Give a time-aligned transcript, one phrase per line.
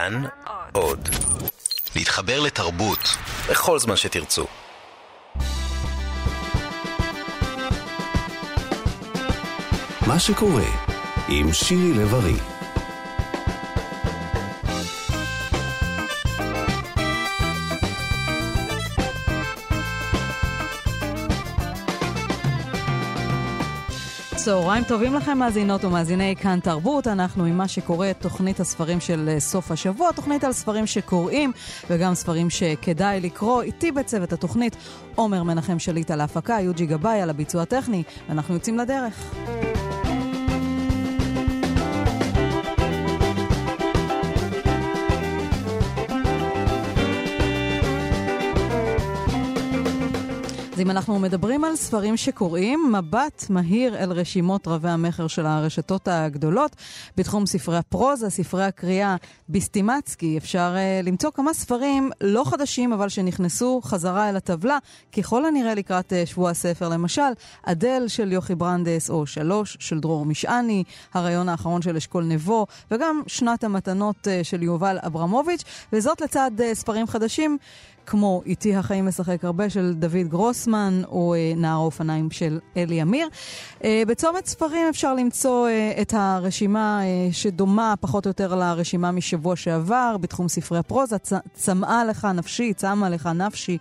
[0.00, 0.22] כאן
[0.72, 1.08] עוד.
[1.96, 2.98] להתחבר לתרבות
[3.50, 4.46] בכל זמן שתרצו.
[10.06, 10.70] מה שקורה
[11.28, 12.49] עם שירי לב-ארי
[24.44, 27.06] צהריים טובים לכם, מאזינות ומאזיני כאן תרבות.
[27.06, 31.52] אנחנו עם מה שקורה, תוכנית הספרים של אה, סוף השבוע, תוכנית על ספרים שקוראים
[31.90, 33.62] וגם ספרים שכדאי לקרוא.
[33.62, 34.76] איתי בצוות התוכנית
[35.14, 39.34] עומר מנחם שליט על ההפקה, יוג'י גבאי על הביצוע הטכני, ואנחנו יוצאים לדרך.
[50.80, 56.08] אז אם אנחנו מדברים על ספרים שקוראים, מבט מהיר אל רשימות רבי המכר של הרשתות
[56.08, 56.76] הגדולות.
[57.16, 59.16] בתחום ספרי הפרוזה, ספרי הקריאה
[59.48, 64.78] ביסטימצקי, אפשר uh, למצוא כמה ספרים לא חדשים, אבל שנכנסו חזרה אל הטבלה,
[65.16, 66.88] ככל הנראה לקראת uh, שבוע הספר.
[66.88, 67.30] למשל,
[67.62, 73.22] אדל של יוכי ברנדס, או שלוש של דרור משעני, הרעיון האחרון של אשכול נבו, וגם
[73.26, 77.58] שנת המתנות uh, של יובל אברמוביץ', וזאת לצד uh, ספרים חדשים.
[78.10, 83.28] כמו איתי החיים משחק הרבה של דוד גרוסמן, או אה, נער האופניים של אלי אמיר.
[83.84, 87.00] אה, בצומת ספרים אפשר למצוא אה, את הרשימה
[87.32, 91.16] שדומה פחות או יותר לרשימה משבוע שעבר, בתחום ספרי הפרוזה,
[91.52, 93.78] צמאה לך נפשי, צמה לך נפשי,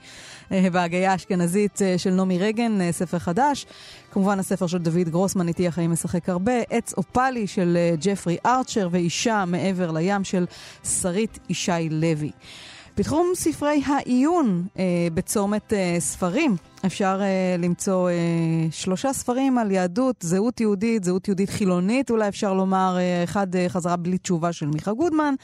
[0.71, 3.65] בהגייה האשכנזית של נעמי רגן, ספר חדש.
[4.11, 9.43] כמובן הספר של דוד גרוסמן, איתי החיים משחק הרבה, עץ אופלי של ג'פרי ארצ'ר, ואישה
[9.47, 10.45] מעבר לים של
[10.83, 12.31] שרית ישי לוי.
[12.99, 16.55] בתחום ספרי העיון אה, בצומת אה, ספרים,
[16.85, 18.15] אפשר אה, למצוא אה,
[18.71, 23.69] שלושה ספרים על יהדות, זהות יהודית, זהות יהודית חילונית, אולי אפשר לומר, אה, אחד אה,
[23.69, 25.35] חזרה בלי תשובה של מיכה גודמן,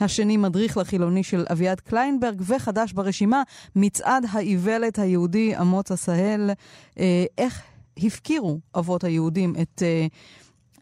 [0.00, 3.42] השני מדריך לחילוני של אביעד קליינברג, וחדש ברשימה,
[3.76, 6.50] מצעד האיוולת היהודי אמוץ עשהאל,
[6.98, 7.62] אה, איך
[8.02, 10.06] הפקירו אבות היהודים את אה,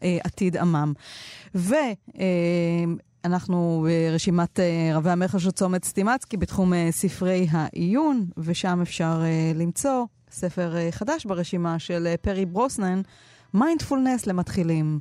[0.03, 0.93] אה, עתיד עמם.
[1.55, 1.73] ו...
[2.19, 2.23] אה,
[3.25, 9.57] אנחנו ברשימת uh, רבי המכר של צומת סטימצקי בתחום uh, ספרי העיון, ושם אפשר uh,
[9.57, 13.01] למצוא ספר חדש ברשימה של פרי ברוסנן,
[13.53, 14.99] מיינדפולנס למתחילים,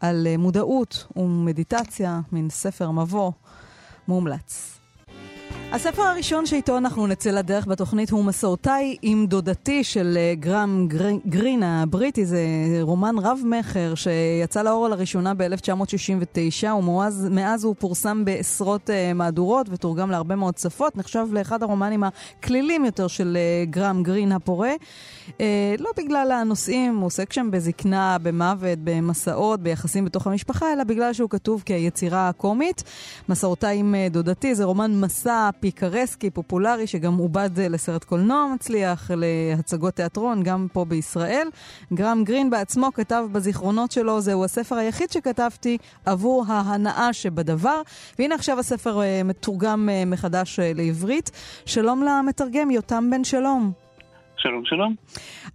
[0.00, 3.32] על מודעות ומדיטציה, מין ספר מבוא
[4.08, 4.78] מומלץ.
[5.72, 10.88] הספר הראשון שאיתו אנחנו נצא לדרך בתוכנית הוא מסעותיי עם דודתי של אה, גרם
[11.26, 12.26] גרין הבריטי.
[12.26, 12.40] זה
[12.80, 20.58] רומן רב-מכר שיצא לאור לראשונה ב-1969, ומאז הוא פורסם בעשרות אה, מהדורות ותורגם להרבה מאוד
[20.58, 20.96] שפות.
[20.96, 24.72] נחשב לאחד הרומנים הקלילים יותר של אה, גרם גרין הפורה.
[25.28, 25.40] Uh,
[25.78, 31.30] לא בגלל הנושאים, הוא עוסק שם בזקנה, במוות, במסעות, ביחסים בתוך המשפחה, אלא בגלל שהוא
[31.30, 32.82] כתוב כיצירה קומית.
[33.28, 39.94] מסורתאי עם uh, דודתי זה רומן מסע פיקרסקי, פופולרי, שגם עובד לסרט קולנוע מצליח, להצגות
[39.94, 41.48] תיאטרון, גם פה בישראל.
[41.92, 47.82] גרם גרין בעצמו כתב בזיכרונות שלו, זהו הספר היחיד שכתבתי עבור ההנאה שבדבר.
[48.18, 51.30] והנה עכשיו הספר מתורגם מחדש לעברית.
[51.66, 53.87] שלום למתרגם, יותם בן שלום.
[54.40, 54.94] שלום, שלום.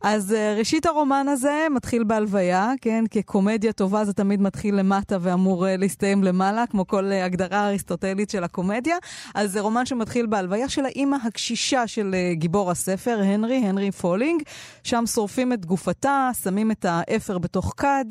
[0.01, 3.03] אז אה, ראשית הרומן הזה מתחיל בהלוויה, כן?
[3.11, 8.29] כקומדיה טובה זה תמיד מתחיל למטה ואמור אה, להסתיים למעלה, כמו כל אה, הגדרה אריסטוטלית
[8.29, 8.95] של הקומדיה.
[9.35, 14.43] אז זה רומן שמתחיל בהלוויה של האימא הקשישה של גיבור הספר, הנרי, הנרי פולינג.
[14.83, 18.05] שם שורפים את גופתה, שמים את האפר בתוך כד,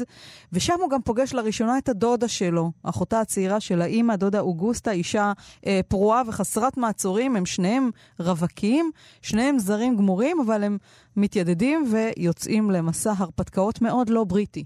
[0.52, 5.32] ושם הוא גם פוגש לראשונה את הדודה שלו, אחותה הצעירה של האימא, דודה אוגוסטה, אישה
[5.56, 7.36] אה, פרועה וחסרת מעצורים.
[7.36, 7.90] הם שניהם
[8.20, 8.90] רווקים,
[9.22, 10.78] שניהם זרים גמורים, אבל הם
[11.16, 14.64] מתיידדים ויוצאים למסע הרפתקאות מאוד לא בריטי.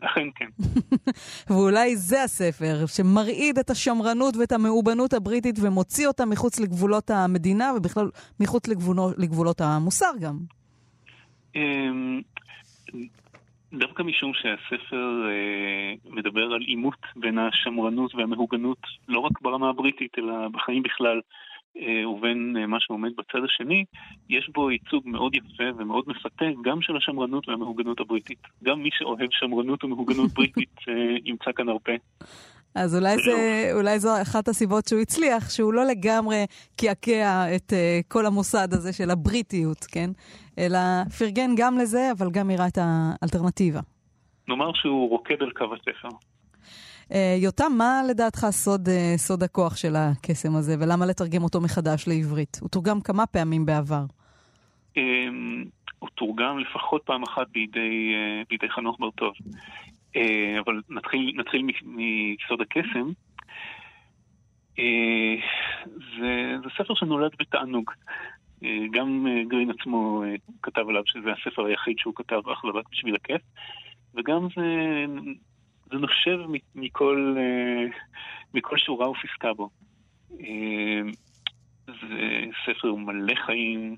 [0.00, 0.48] אכן כן.
[1.50, 8.10] ואולי זה הספר שמרעיד את השמרנות ואת המאובנות הבריטית ומוציא אותה מחוץ לגבולות המדינה ובכלל
[8.40, 10.38] מחוץ לגבולות, לגבולות המוסר גם.
[13.72, 15.28] דווקא משום שהספר
[16.10, 21.20] מדבר על עימות בין השמרנות והמהוגנות לא רק ברמה הבריטית אלא בחיים בכלל.
[21.76, 23.84] ובין מה שעומד בצד השני,
[24.28, 28.42] יש בו ייצוג מאוד יפה ומאוד מפתה גם של השמרנות והמהוגנות הבריטית.
[28.64, 30.76] גם מי שאוהב שמרנות ומהוגנות בריטית
[31.24, 31.92] ימצא כאן הרבה.
[32.74, 36.44] אז אולי, זה, אולי זו אחת הסיבות שהוא הצליח, שהוא לא לגמרי
[36.76, 40.10] קעקע את uh, כל המוסד הזה של הבריטיות, כן?
[40.58, 40.78] אלא
[41.18, 43.80] פרגן גם לזה, אבל גם הראה את האלטרנטיבה.
[44.48, 46.08] נאמר שהוא רוקד על קו הספר.
[47.38, 52.58] יותם, מה לדעתך סוד, סוד הכוח של הקסם הזה, ולמה לתרגם אותו מחדש לעברית?
[52.60, 54.04] הוא תורגם כמה פעמים בעבר.
[55.98, 58.14] הוא תורגם לפחות פעם אחת בידי,
[58.50, 59.32] בידי חנוך בר-טוב.
[60.64, 63.10] אבל נתחיל, נתחיל מסוד הקסם.
[66.18, 67.90] זה, זה ספר שנולד בתענוג.
[68.90, 70.22] גם גרין עצמו
[70.62, 73.42] כתב עליו שזה הספר היחיד שהוא כתב אך ורק בשביל הכיף,
[74.14, 74.62] וגם זה,
[75.92, 76.38] זה נושב
[76.74, 77.36] מכל,
[78.54, 79.68] מכל שורה ופסקה בו.
[81.86, 83.96] זה ספר מלא חיים,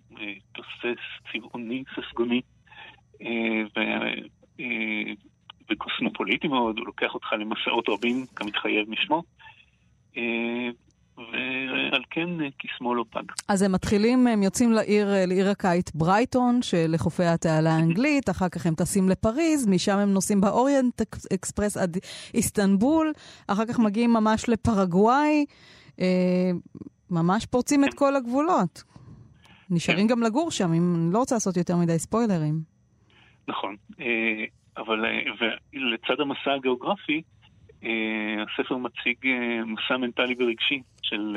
[0.52, 1.02] תוסס,
[1.32, 2.40] צבעוני, ססגוני,
[5.70, 9.22] וקוסמופוליטי מאוד, הוא לוקח אותך למסעות רבים, כמתחייב משמו.
[11.18, 12.28] ועל כן
[12.58, 13.22] קסמו לא פג.
[13.48, 18.74] אז הם מתחילים, הם יוצאים לעיר, לעיר הקיץ ברייטון, שלחופי התעלה האנגלית, אחר כך הם
[18.74, 21.00] טסים לפריז, משם הם נוסעים באוריינט
[21.34, 21.96] אקספרס עד
[22.34, 23.12] איסטנבול,
[23.48, 25.44] אחר כך מגיעים ממש לפרגוואי,
[26.00, 26.50] אה,
[27.10, 27.96] ממש פורצים את כן.
[27.96, 28.82] כל הגבולות.
[29.70, 30.14] נשארים כן.
[30.14, 32.60] גם לגור שם, אם אני לא רוצה לעשות יותר מדי ספוילרים.
[33.48, 34.44] נכון, אה,
[34.76, 35.20] אבל אה,
[35.72, 37.33] לצד המסע הגיאוגרפי, אה,
[38.42, 39.16] הספר מציג
[39.66, 41.36] מסע מנטלי ורגשי של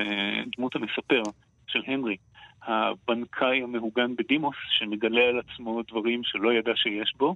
[0.57, 1.21] דמות המספר,
[1.67, 2.17] של הנרי,
[2.61, 7.35] הבנקאי המהוגן בדימוס, שמגלה על עצמו דברים שלא ידע שיש בו,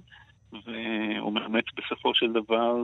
[0.52, 2.76] והוא מאמץ בסופו של דבר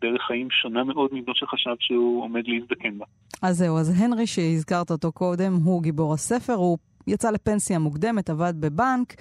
[0.00, 3.04] דרך חיים שונה מאוד מזו שחשב שהוא עומד להזדקן בה.
[3.42, 8.54] אז זהו, אז הנרי שהזכרת אותו קודם, הוא גיבור הספר, הוא יצא לפנסיה מוקדמת, עבד
[8.60, 9.14] בבנק.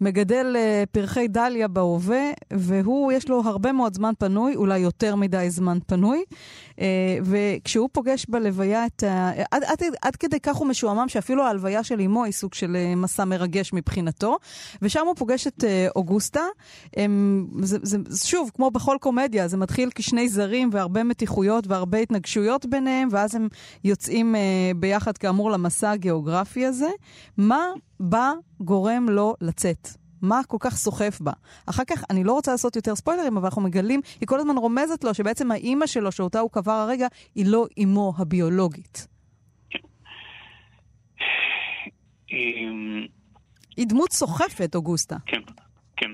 [0.00, 5.46] מגדל uh, פרחי דליה בהווה, והוא, יש לו הרבה מאוד זמן פנוי, אולי יותר מדי
[5.50, 6.22] זמן פנוי.
[6.70, 6.82] Uh,
[7.22, 9.30] וכשהוא פוגש בלוויה את ה...
[9.50, 12.96] עד, עד, עד כדי כך הוא משועמם שאפילו ההלוויה של אמו היא סוג של uh,
[12.96, 14.36] מסע מרגש מבחינתו.
[14.82, 16.42] ושם הוא פוגש את uh, אוגוסטה.
[16.96, 22.66] הם, זה, זה, שוב, כמו בכל קומדיה, זה מתחיל כשני זרים והרבה מתיחויות והרבה התנגשויות
[22.66, 23.48] ביניהם, ואז הם
[23.84, 24.38] יוצאים uh,
[24.76, 26.88] ביחד כאמור למסע הגיאוגרפי הזה.
[27.36, 27.64] מה
[28.00, 29.88] בה גורם לו לצאת.
[30.22, 31.32] מה כל כך סוחף בה.
[31.66, 35.04] אחר כך, אני לא רוצה לעשות יותר ספוילרים, אבל אנחנו מגלים, היא כל הזמן רומזת
[35.04, 39.06] לו שבעצם האימא שלו, שאותה הוא קבר הרגע, היא לא אימו הביולוגית.
[43.76, 45.16] היא דמות סוחפת, אוגוסטה.
[45.26, 45.40] כן,
[45.96, 46.10] כן.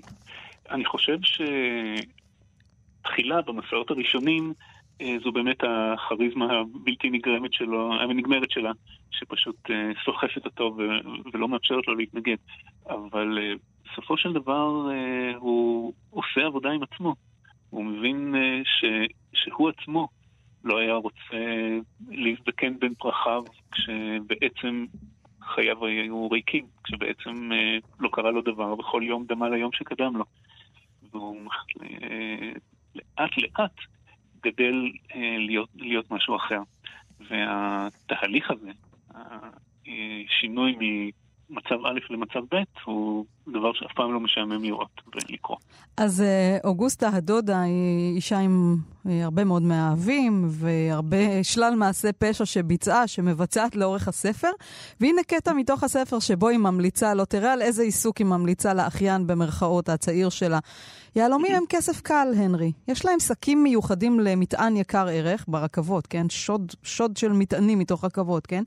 [0.70, 1.16] אני חושב
[3.02, 4.54] שתחילה, במסעות הראשונים,
[5.24, 8.72] זו באמת הכריזמה הבלתי נגרמת שלו, הנגמרת שלה,
[9.10, 10.76] שפשוט אה, סוחפת אותו
[11.32, 12.36] ולא מאפשרת לו להתנגד.
[12.86, 13.52] אבל אה,
[13.84, 14.88] בסופו של דבר
[15.36, 17.14] הוא עושה עבודה עם עצמו.
[17.70, 18.34] הוא מבין
[18.64, 18.84] ש,
[19.32, 20.08] שהוא עצמו
[20.64, 21.36] לא היה רוצה
[22.08, 24.84] להזדקן בין פרחיו כשבעצם
[25.42, 27.50] חייו היו ריקים, כשבעצם
[28.00, 30.24] לא קרה לו דבר, וכל יום דמה ליום שקדם לו.
[31.12, 31.50] והוא
[32.94, 33.74] לאט לאט
[34.46, 36.60] גדל אה, להיות, להיות משהו אחר.
[37.28, 38.70] והתהליך הזה,
[40.28, 40.76] השינוי
[41.50, 45.56] ממצב א' למצב ב', הוא דבר שאף פעם לא משעמם לראות ולקרוא.
[45.96, 48.76] אז אה, אוגוסטה הדודה היא אישה עם
[49.08, 54.50] אה, הרבה מאוד מאהבים והרבה שלל מעשי פשע שביצעה, שמבצעת לאורך הספר.
[55.00, 59.26] והנה קטע מתוך הספר שבו היא ממליצה, לא תראה על איזה עיסוק היא ממליצה לאחיין
[59.26, 60.58] במרכאות הצעיר שלה.
[61.16, 62.72] יהלומים הם כסף קל, הנרי.
[62.88, 66.28] יש להם שקים מיוחדים למטען יקר ערך, ברכבות, כן?
[66.28, 68.62] שוד, שוד של מטענים מתוך רכבות, כן?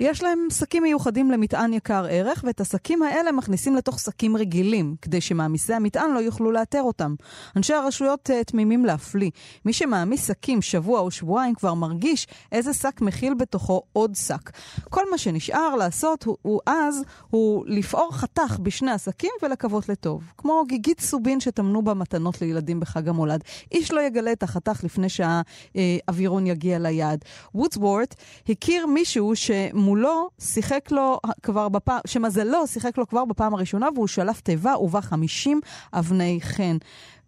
[0.00, 5.20] יש להם שקים מיוחדים למטען יקר ערך, ואת השקים האלה מכניסים לתוך שקים רגילים, כדי
[5.20, 7.14] שמעמיסי המטען לא יוכלו לאתר אותם.
[7.56, 9.30] אנשי הרשויות uh, תמימים להפליא.
[9.64, 14.50] מי שמעמיס שקים שבוע או שבועיים כבר מרגיש איזה שק מכיל בתוכו עוד שק.
[14.90, 20.22] כל מה שנשאר לעשות הוא, הוא אז, הוא לפעור חתך בשני השקים ולקוות לטוב.
[20.38, 23.44] כמו גיגית סובין שטמנו בה מתנות לילדים בחג המולד.
[23.72, 27.24] איש לא יגלה את החתך לפני שהאווירון יגיע ליעד.
[27.54, 28.14] וודסוורט
[28.48, 34.40] הכיר מישהו שמולו שיחק לו כבר בפעם, שמזלו שיחק לו כבר בפעם הראשונה והוא שלף
[34.40, 35.60] תיבה ובה 50
[35.92, 36.76] אבני חן.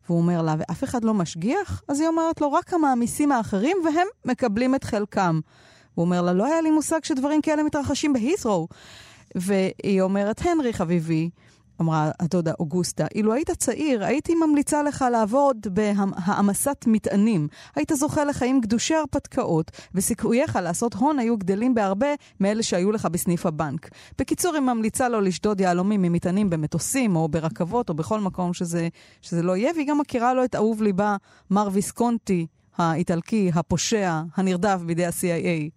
[0.07, 1.83] והוא אומר לה, ואף אחד לא משגיח?
[1.89, 5.41] אז היא אומרת לו, רק המעמיסים האחרים, והם מקבלים את חלקם.
[5.95, 8.69] הוא אומר לה, לא היה לי מושג שדברים כאלה מתרחשים בהית'רו.
[9.35, 11.31] והיא אומרת, הנרי חביבי,
[11.81, 17.49] אמרה הדודה אוגוסטה, אילו היית צעיר, הייתי ממליצה לך לעבוד בהעמסת מטענים.
[17.77, 22.07] היית זוכה לחיים גדושי הרפתקאות, וסיכוייך לעשות הון היו גדלים בהרבה
[22.41, 23.89] מאלה שהיו לך בסניף הבנק.
[24.19, 28.89] בקיצור, היא ממליצה לו לשדוד יהלומים ממטענים במטוסים, או ברכבות, או בכל מקום שזה,
[29.23, 31.17] שזה לא יהיה, והיא גם מכירה לו את אהוב ליבה,
[31.51, 35.71] מר ויסקונטי, האיטלקי, הפושע, הנרדף בידי ה-CIA.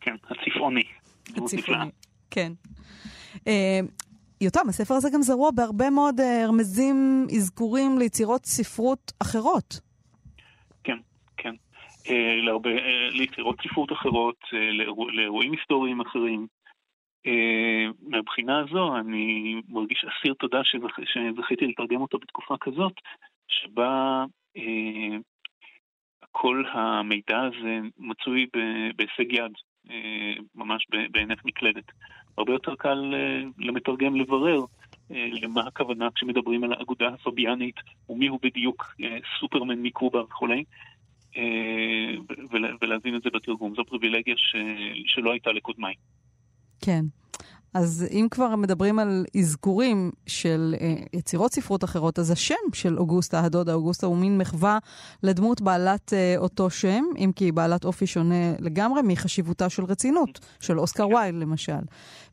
[0.00, 0.82] כן, הצפעוני.
[1.36, 1.90] הצפעוני,
[2.30, 2.52] כן.
[4.40, 9.80] יותם, הספר הזה גם זרוע בהרבה מאוד אה, רמזים, אזכורים ליצירות ספרות אחרות.
[10.84, 10.98] כן,
[11.36, 11.54] כן.
[12.10, 16.46] אה, להרבה, אה, ליצירות ספרות אחרות, לאירוע, לאירועים היסטוריים אחרים.
[18.00, 20.96] מהבחינה הזו אני מרגיש אסיר תודה שזכ...
[21.04, 22.92] שזכיתי לתרגם אותו בתקופה כזאת,
[23.48, 24.24] שבה
[26.32, 28.46] כל המידע הזה מצוי
[28.96, 29.52] בהישג יד.
[30.54, 31.84] ממש בהינף מקלדת.
[32.38, 33.14] הרבה יותר קל
[33.58, 34.64] למתרגם לברר
[35.10, 37.76] למה הכוונה כשמדברים על האגודה הפביאנית,
[38.08, 38.94] ומי הוא בדיוק
[39.40, 40.64] סופרמן מקובה וכולי.
[42.80, 43.74] ולהבין את זה בתרגום.
[43.76, 44.56] זו פריבילגיה ש...
[45.06, 45.94] שלא הייתה לקודמיי.
[46.80, 47.04] כן.
[47.74, 53.40] אז אם כבר מדברים על אזכורים של אה, יצירות ספרות אחרות, אז השם של אוגוסטה,
[53.44, 54.78] הדודה אוגוסטה, הוא מין מחווה
[55.22, 60.40] לדמות בעלת אה, אותו שם, אם כי היא בעלת אופי שונה לגמרי מחשיבותה של רצינות,
[60.60, 61.14] של אוסקר כן.
[61.14, 61.72] וייל למשל.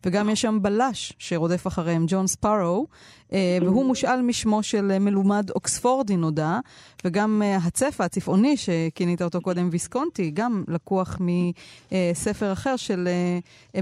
[0.05, 2.87] וגם יש שם בלש שרודף אחריהם, ג'ון ספארו,
[3.31, 6.59] והוא מושאל משמו של אה, מלומד אוקספורדי נודע,
[7.05, 13.07] וגם אה, הצפע הצפעוני שכינית אותו קודם ויסקונטי, גם לקוח מספר אחר של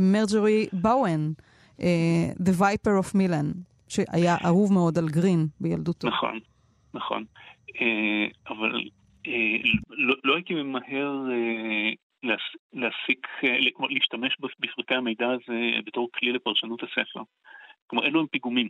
[0.01, 1.31] מרג'ורי באואן,
[2.39, 3.57] The Viper of Milan,
[3.88, 6.07] שהיה אהוב מאוד על גרין בילדותו.
[6.07, 6.39] נכון,
[6.93, 7.23] נכון.
[8.50, 8.83] אבל
[9.89, 11.12] לא, לא הייתי ממהר
[12.73, 13.27] להסיק,
[13.89, 17.21] להשתמש בפרטי המידע הזה בתור כלי לפרשנות הספר.
[17.93, 18.67] כלומר, אלו הם פיגומים,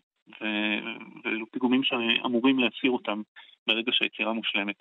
[1.24, 3.22] ואלו פיגומים שאמורים להסיר אותם
[3.68, 4.76] ברגע שהיצירה מושלמת.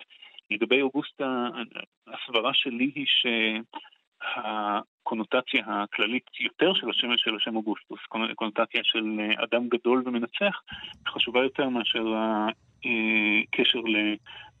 [0.51, 1.47] לגבי אוגוסטה,
[2.07, 3.05] הסברה שלי היא
[4.21, 7.99] שהקונוטציה הכללית יותר של השם של השם אוגוסטוס,
[8.35, 10.61] קונוטציה של אדם גדול ומנצח,
[11.07, 12.05] חשובה יותר מאשר
[12.83, 13.81] הקשר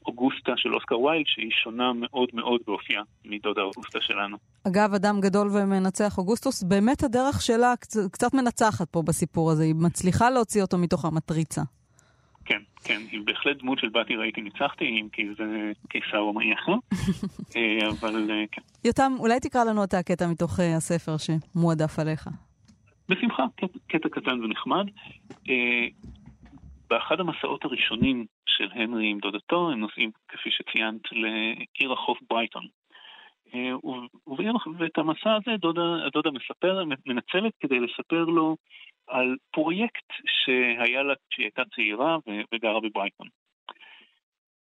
[0.05, 4.37] אוגוסטה של אוסקר ויילד, שהיא שונה מאוד מאוד באופייה מדודה אוגוסטה שלנו.
[4.67, 7.73] אגב, אדם גדול ומנצח אוגוסטוס, באמת הדרך שלה
[8.11, 11.61] קצת, מנצחת פה בסיפור הזה, היא מצליחה להוציא אותו מתוך המטריצה.
[12.45, 16.71] כן, כן, היא בהחלט דמות של באתי ראיתי ניצחתי, אם כי זה קיסר רומאי אחר,
[17.55, 18.61] אה, אבל אה, כן.
[18.85, 22.29] יותם, אולי תקרא לנו את הקטע מתוך אה, הספר שמועדף עליך.
[23.09, 23.43] בשמחה,
[23.87, 24.85] קטע קטן ונחמד.
[26.89, 28.25] באחד המסעות הראשונים
[28.57, 32.67] של הנרי עם דודתו, הם נוסעים, כפי שציינת, לעיר החוף ברייטון.
[33.55, 33.71] אה,
[34.79, 38.57] ואת המסע הזה דודה, דודה מספר, מנצלת כדי לספר לו
[39.07, 42.17] על פרויקט שהיה לה כשהיא הייתה צעירה
[42.53, 43.27] וגרה בברייטון.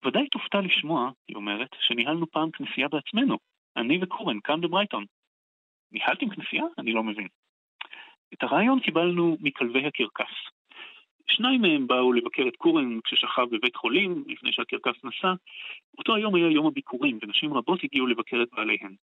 [0.05, 3.39] ודאי תופתע לשמוע, היא אומרת, שניהלנו פעם כנסייה בעצמנו,
[3.77, 5.05] אני וקורן, כאן בברייטון.
[5.93, 6.65] ניהלתם כנסייה?
[6.79, 7.29] אני לא מבין.
[8.35, 10.33] את הרעיון קיבלנו מכלבי הקרקס,
[11.37, 15.35] שניים מהם באו לבקר את קורן כששכב בבית חולים, לפני שהקרקס נסע.
[15.99, 18.95] אותו היום היה יום הביקורים, ונשים רבות הגיעו לבקר את בעליהן.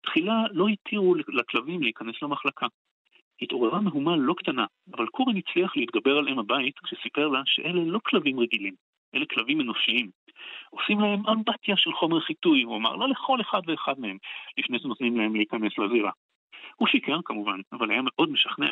[0.00, 2.66] תחילה לא התירו לכלבים להיכנס למחלקה.
[3.42, 7.98] התעוררה מהומה לא קטנה, אבל קורן הצליח להתגבר על אם הבית כשסיפר לה שאלה לא
[8.06, 8.74] כלבים רגילים,
[9.14, 10.10] אלה כלבים אנושיים.
[10.70, 14.16] עושים להם אמבטיה של חומר חיטוי, הוא אמר, לא לכל אחד ואחד מהם,
[14.58, 16.10] לפני שנותנים להם להיכנס לזירה.
[16.76, 18.70] הוא שיקר כמובן, אבל היה מאוד משכנע.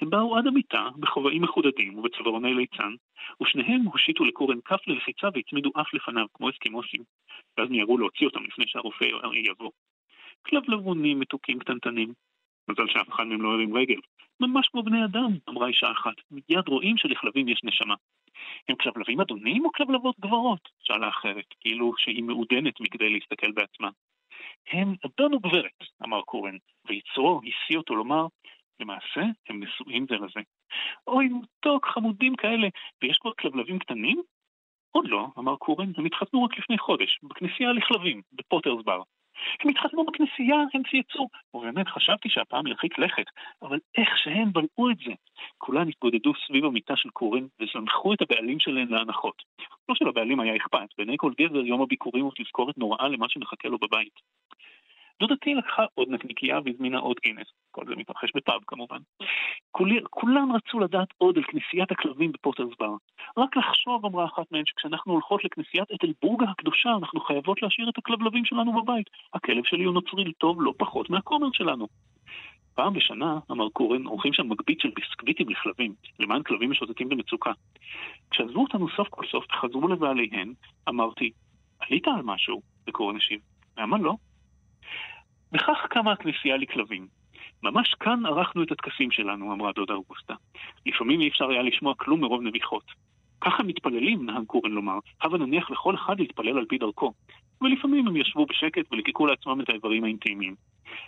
[0.00, 2.94] הם באו עד המיטה בחובעים מחודדים ובצווארוני ליצן,
[3.42, 7.02] ושניהם הושיטו לקורן כף ללחיצה והצמידו אף לפניו, כמו אסקימוסים,
[7.58, 9.70] ואז מיהרו להוציא אותם לפני שהרופא יבוא.
[10.46, 12.12] כלבלבונים מתוקים קטנטנים.
[12.68, 14.00] מזל שאף אחד מהם לא הרים רגל.
[14.40, 16.14] ממש כמו בני אדם, אמרה אישה אחת.
[16.30, 17.94] מיד רואים שלכלבים יש נשמה.
[18.68, 20.68] הם כלבלבים אדונים או כלבלבות גברות?
[20.82, 23.90] שאלה אחרת, כאילו שהיא מעודנת מכדי להסתכל בעצמה.
[24.72, 26.56] הם אדון וגברת, אמר קורן,
[26.88, 28.26] ויצרו השיא אותו לומר,
[28.80, 30.40] למעשה, הם נשואים זה לזה.
[31.06, 32.68] אוי, מתוק, חמודים כאלה.
[33.02, 34.22] ויש כבר כלבלבים קטנים?
[34.90, 39.02] עוד לא, אמר קורן, הם התחתנו רק לפני חודש, בכנסייה לכלבים, בפוטרסבר.
[39.60, 41.28] הם התחתנו בכנסייה, הם צייצו.
[41.54, 43.24] ובאמת, חשבתי שהפעם ירחיק לכת,
[43.62, 45.12] אבל איך שהם בלעו את זה.
[45.58, 49.42] כולן התגודדו סביב המיטה של קורן וזנחו את הבעלים שלהן להנחות.
[49.88, 53.78] לא שלבעלים היה אכפת, בעיני כל גבר יום הביקורים הוא תזכורת נוראה למה שמחכה לו
[53.78, 54.20] בבית.
[55.20, 57.46] דודתי לקחה עוד נקניקייה והזמינה עוד גינס.
[57.70, 58.98] כל זה מתרחש בפאב כמובן.
[59.70, 62.90] כולי, כולן רצו לדעת עוד על כנסיית הכלבים בפוטרסבר.
[63.36, 68.44] רק לחשוב, אמרה אחת מהן, שכשאנחנו הולכות לכנסיית אתלבורגה הקדושה, אנחנו חייבות להשאיר את הכלבלבים
[68.44, 69.10] שלנו בבית.
[69.34, 71.86] הכלב שלי הוא נוצרי טוב לא פחות מהכומר שלנו.
[72.74, 77.52] פעם בשנה, אמר קורן, עורכים שם מגבית של ביסקוויטים לכלבים, למען כלבים משוטטים במצוקה.
[78.30, 80.52] כשעזבו אותנו סוף כל סוף וחזרו לבעליהן,
[80.88, 81.30] אמרתי,
[81.80, 82.62] עלית על משהו?
[82.88, 83.40] וקורן השיב,
[83.78, 84.14] למה לא?
[85.52, 87.06] וכך קמה הכנסייה לכלבים.
[87.62, 90.34] ממש כאן ערכנו את הטקסים שלנו, אמרה דודה אוגוסטה.
[90.86, 92.84] לפעמים אי אפשר היה לשמוע כלום מרוב נביחות.
[93.40, 97.12] ככה מתפללים, נהג קורן לומר, הבה נניח לכל אחד להתפלל על פי דרכו.
[97.60, 100.54] ולפעמים הם ישבו בשקט ולקקו לעצמם את האיברים האינטימיים.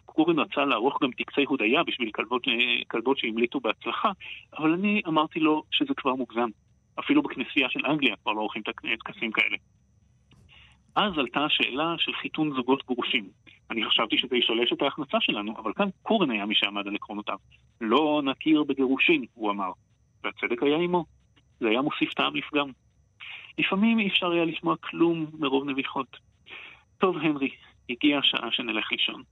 [0.07, 2.43] קורן רצה לערוך גם טקסי הודיה בשביל כלבות,
[2.91, 4.13] כלבות שהמליטו בהצלחה,
[4.59, 6.49] אבל אני אמרתי לו שזה כבר מוגזם.
[6.99, 8.63] אפילו בכנסייה של אנגליה כבר לא עורכים
[9.05, 9.57] טקסים כאלה.
[10.99, 13.29] אז עלתה השאלה של חיתון זוגות גרושים.
[13.71, 17.37] אני חשבתי שזה ישלש את ההכנסה שלנו, אבל כאן קורן היה מי שעמד על עקרונותיו.
[17.81, 19.71] לא נכיר בגירושין, הוא אמר.
[20.25, 21.05] והצדק היה עמו.
[21.61, 22.71] זה היה מוסיף טעם לפגם.
[23.59, 26.17] לפעמים אי אפשר היה לשמוע כלום מרוב נביחות.
[26.99, 27.51] טוב, הנרי,
[27.91, 29.23] הגיעה השעה שנלך לישון.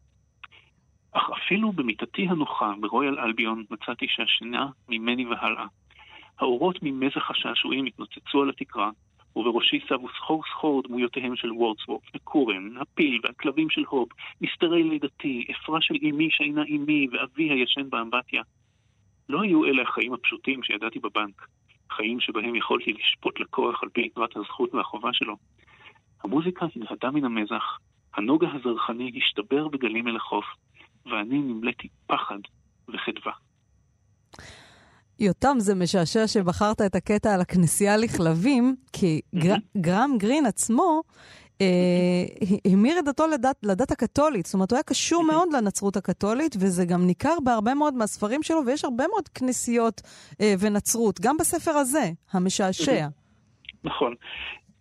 [1.12, 5.66] אך אפילו במיטתי הנוחה ברויאל אלביון מצאתי שהשינה ממני והלאה.
[6.38, 8.90] האורות ממזח השעשועים התנוצצו על התקרה,
[9.36, 14.08] ובראשי סבו סחור סחור דמויותיהם של וורדסוורף, וקורן, הפיל והכלבים של הוב,
[14.40, 18.42] מסתרי לידתי, אפרה של אמי שאינה אמי, ואבי הישן באמבטיה.
[19.28, 21.46] לא היו אלה החיים הפשוטים שידעתי בבנק,
[21.90, 25.36] חיים שבהם יכולתי לשפוט לקוח על פי יתרת הזכות והחובה שלו.
[26.24, 27.78] המוזיקה הנהדה מן המזח,
[28.14, 30.44] הנוגה הזרחני השתבר בגלים אל החוף,
[31.06, 32.38] ואני נמלאתי פחד
[32.88, 33.32] וחדווה.
[35.20, 41.02] יותם, זה משעשע שבחרת את הקטע על הכנסייה לכלבים, כי גר, גרם גרין עצמו
[41.60, 44.46] אה, המיר את דתו לדת, לדת הקתולית.
[44.46, 48.66] זאת אומרת, הוא היה קשור מאוד לנצרות הקתולית, וזה גם ניכר בהרבה מאוד מהספרים שלו,
[48.66, 50.00] ויש הרבה מאוד כנסיות
[50.40, 53.06] אה, ונצרות, גם בספר הזה, המשעשע.
[53.84, 54.14] נכון.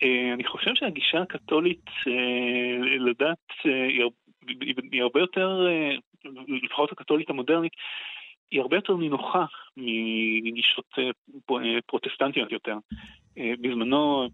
[0.04, 3.88] אה, אני חושב שהגישה הקתולית אה, לדת אה,
[4.92, 5.68] היא הרבה יותר,
[6.64, 7.74] לפחות הקתולית המודרנית,
[8.52, 9.46] היא הרבה יותר נינוחה
[9.78, 11.04] מגישות אה,
[11.52, 12.78] אה, פרוטסטנטיות יותר.
[13.38, 14.28] אה, בזמנו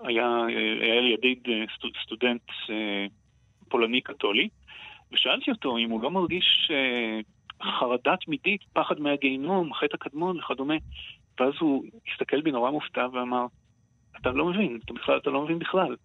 [0.00, 0.44] היה,
[0.80, 1.48] היה לי ידיד
[2.04, 2.42] סטודנט
[3.68, 4.48] פולני קתולי,
[5.12, 6.70] ושאלתי אותו אם הוא לא מרגיש
[7.62, 10.74] חרדה תמידית, פחד מהגיהינום, חטא הקדמון וכדומה.
[11.40, 13.46] ואז הוא הסתכל בי נורא מופתע ואמר,
[14.20, 15.96] אתה לא מבין, אתה בכלל, אתה לא מבין בכלל.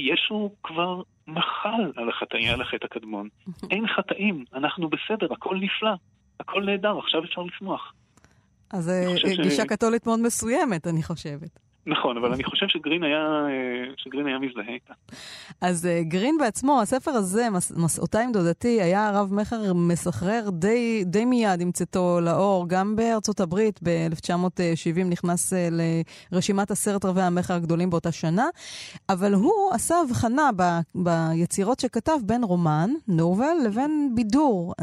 [0.00, 3.28] ישו כבר מחל על החטאים, על החטא הקדמון.
[3.70, 5.90] אין חטאים, אנחנו בסדר, הכל נפלא,
[6.40, 7.92] הכל נהדר, עכשיו אפשר לשמוח.
[8.70, 9.66] אז אה, גישה ש...
[9.66, 11.69] קתולית מאוד מסוימת, אני חושבת.
[11.86, 14.94] נכון, אבל אני חושב שגרין היה, אה, שגרין היה מזדהה איתה.
[15.60, 21.24] אז אה, גרין בעצמו, הספר הזה, מס, מסעותיי עם דודתי, היה רב-מכר מסחרר די, די
[21.24, 22.68] מיד עם צאתו לאור.
[22.68, 25.68] גם בארצות הברית ב-1970 נכנס אה,
[26.32, 28.48] לרשימת עשרת רבי המכר הגדולים באותה שנה,
[29.08, 30.62] אבל הוא עשה הבחנה ב,
[30.94, 34.74] ביצירות שכתב בין רומן, נובל, לבין בידור,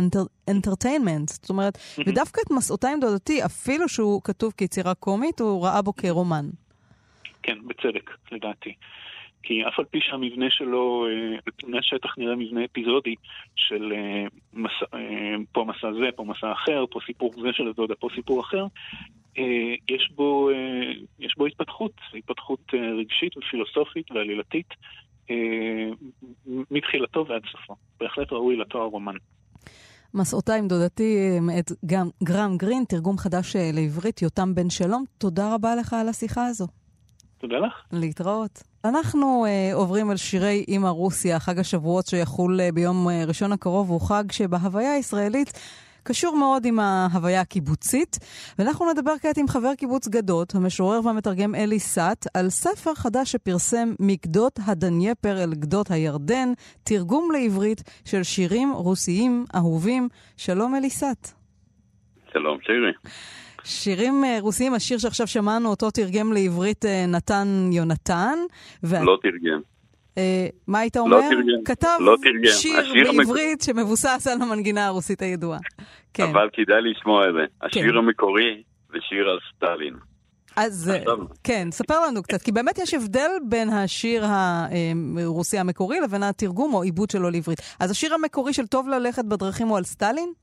[0.50, 1.30] אנטרטיינמנט.
[1.30, 5.96] זאת אומרת, ודווקא את מסעותיי עם דודתי, אפילו שהוא כתוב כיצירה קומית, הוא ראה בו
[5.96, 6.50] כרומן.
[7.48, 8.74] כן, בצדק, לדעתי.
[9.44, 13.16] כי אף על פי שהמבנה שלו, על אה, פני השטח נראה מבנה אפיזודי
[13.56, 17.96] של אה, מסע, אה, פה מסע זה, פה מסע אחר, פה סיפור זה של הדודה,
[17.96, 18.66] פה סיפור אחר,
[19.90, 20.50] יש בו,
[21.20, 24.68] יש בו התפתחות, התפתחות רגשית ופילוסופית ועלילתית
[26.72, 27.76] מתחילתו ועד סופו.
[28.00, 29.16] בהחלט ראוי לתואר רומן.
[30.14, 31.72] מסעותיי עם דודתי מאת
[32.24, 35.04] גרם גרין, תרגום חדש לעברית, יותם בן שלום.
[35.18, 36.68] תודה רבה לך על השיחה הזו.
[37.50, 37.74] תודה לך.
[37.92, 38.64] להתראות.
[38.86, 43.90] אנחנו uh, עוברים על שירי אימא רוסיה, חג השבועות שיחול uh, ביום uh, ראשון הקרוב,
[43.90, 45.54] הוא חג שבהוויה הישראלית
[46.04, 48.20] קשור מאוד עם ההוויה הקיבוצית.
[48.60, 53.90] ואנחנו נדבר כעת עם חבר קיבוץ גדות, המשורר והמתרגם אלי סאט, על ספר חדש שפרסם
[54.00, 60.10] מגדות הדנייפר אל גדות הירדן, תרגום לעברית של שירים רוסיים אהובים.
[60.38, 61.32] שלום אלי סאט.
[62.34, 62.92] שלום שירי.
[63.68, 68.38] שירים אה, רוסיים, השיר שעכשיו שמענו, אותו תרגם לעברית אה, נתן יונתן.
[68.84, 68.96] ו...
[69.04, 69.62] לא תרגם.
[70.16, 70.20] Uh,
[70.68, 71.18] מה היית לא אומר?
[71.18, 71.64] לא תרגם.
[71.66, 72.52] כתב לא תרגם.
[72.52, 73.78] שיר בעברית המק...
[73.78, 75.60] שמבוסס על המנגינה הרוסית הידועה.
[76.14, 76.24] כן.
[76.24, 77.46] אבל כדאי לשמוע את זה.
[77.62, 77.98] השיר כן.
[77.98, 79.94] המקורי זה שיר על סטלין.
[80.56, 80.92] אז
[81.44, 84.24] כן, ספר לנו קצת, כי באמת יש הבדל בין השיר
[85.24, 87.60] הרוסי המקורי לבין התרגום או עיבוד שלו לעברית.
[87.80, 90.34] אז השיר המקורי של טוב ללכת בדרכים הוא על סטלין?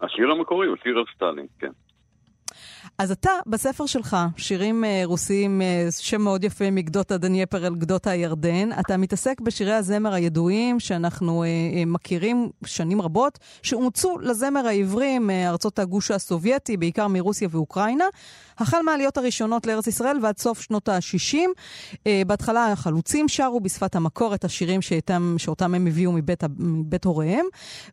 [0.00, 1.70] השיר המקורי הוא שיר על סטלין, כן.
[3.00, 8.06] אז אתה, בספר שלך, שירים uh, רוסיים, uh, שם מאוד יפה, מגדות הדנייפר אל גדות
[8.06, 11.46] הירדן, אתה מתעסק בשירי הזמר הידועים שאנחנו uh,
[11.86, 18.04] מכירים שנים רבות, שאומצו לזמר העברי מארצות הגוש הסובייטי, בעיקר מרוסיה ואוקראינה.
[18.58, 21.36] החל מהעליות הראשונות לארץ ישראל ועד סוף שנות ה-60.
[21.94, 27.46] Uh, בהתחלה החלוצים שרו בשפת המקור את השירים שאיתם, שאותם הם הביאו מבית, מבית הוריהם,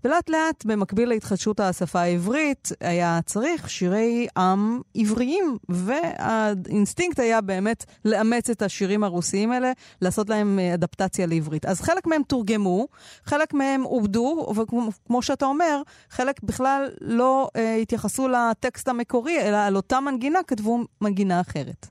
[0.06, 8.50] ולאט לאט, במקביל להתחדשות השפה העברית, היה צריך שירי עם עבריים, והאינסטינקט היה באמת לאמץ
[8.50, 11.66] את השירים הרוסיים האלה, לעשות להם אה, אדפטציה לעברית.
[11.66, 12.88] אז חלק מהם תורגמו,
[13.24, 19.76] חלק מהם עובדו, וכמו שאתה אומר, חלק בכלל לא אה, התייחסו לטקסט המקורי, אלא על
[19.76, 21.86] אותה מנגינה כתבו מנגינה אחרת.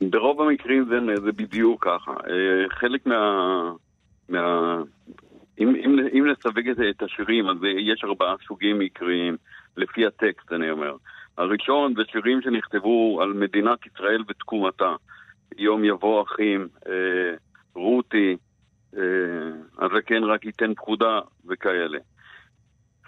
[0.00, 2.10] ברוב המקרים זה, זה בדיוק ככה.
[2.12, 3.72] אה, חלק מה...
[4.28, 4.76] מה...
[5.60, 9.36] אם, אם, אם נסווג את, את השירים, אז יש ארבעה סוגים מקריים,
[9.76, 10.96] לפי הטקסט, אני אומר.
[11.38, 14.94] הראשון זה שירים שנכתבו על מדינת ישראל ותקומתה.
[15.58, 16.92] יום יבוא אחים, אה,
[17.74, 18.36] רותי,
[18.96, 19.02] אה,
[19.78, 21.98] הזקן רק ייתן פקודה וכאלה.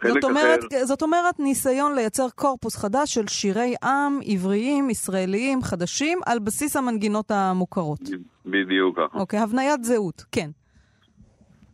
[0.04, 0.84] זאת אומרת, אחר...
[0.84, 7.30] זאת אומרת ניסיון לייצר קורפוס חדש של שירי עם עבריים, ישראליים, חדשים, על בסיס המנגינות
[7.30, 8.00] המוכרות.
[8.46, 9.18] בדיוק ככה.
[9.18, 10.50] אוקיי, הבניית זהות, כן.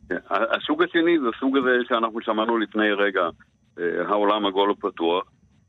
[0.09, 3.29] כן, הסוג השני זה הסוג הזה שאנחנו שמענו לפני רגע,
[3.79, 5.25] אה, העולם עגול ופתוח,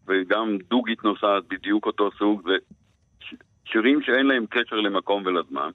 [0.07, 2.55] וגם דוגית נוסעת בדיוק אותו סוג, זה
[3.65, 5.69] שירים שאין להם קשר למקום ולזמן.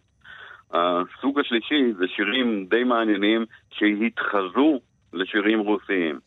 [0.72, 4.80] הסוג השלישי זה שירים די מעניינים שהתחזו
[5.12, 6.18] לשירים רוסיים.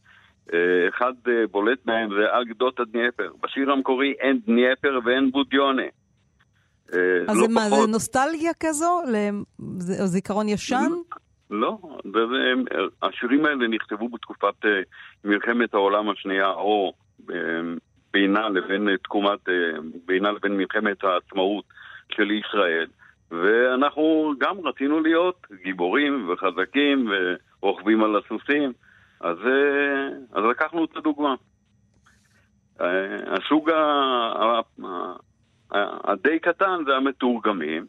[0.53, 3.31] אה, אחד אה, בולט מהם זה על גדות הדניפר.
[3.43, 5.83] בשיר המקורי אין דניפר ואין בודיונה.
[6.91, 7.79] אז לא זה מה, פחות...
[7.85, 9.01] זה נוסטלגיה כזו?
[9.77, 10.91] זה זיכרון ישן?
[11.51, 12.19] לא, זה,
[13.01, 14.81] השירים האלה נכתבו בתקופת אה,
[15.23, 16.93] מלחמת העולם השנייה, או
[18.15, 19.39] בינה לבין תקומת,
[20.05, 21.65] בינה לבין מלחמת העצמאות
[22.11, 22.87] של ישראל.
[23.31, 27.11] ואנחנו גם רצינו להיות גיבורים וחזקים
[27.61, 28.73] ורוכבים על הסוסים,
[29.21, 29.37] אז,
[30.33, 31.35] אז לקחנו את הדוגמה.
[33.27, 33.71] הסוג
[36.03, 37.85] הדי קטן זה המתורגמים,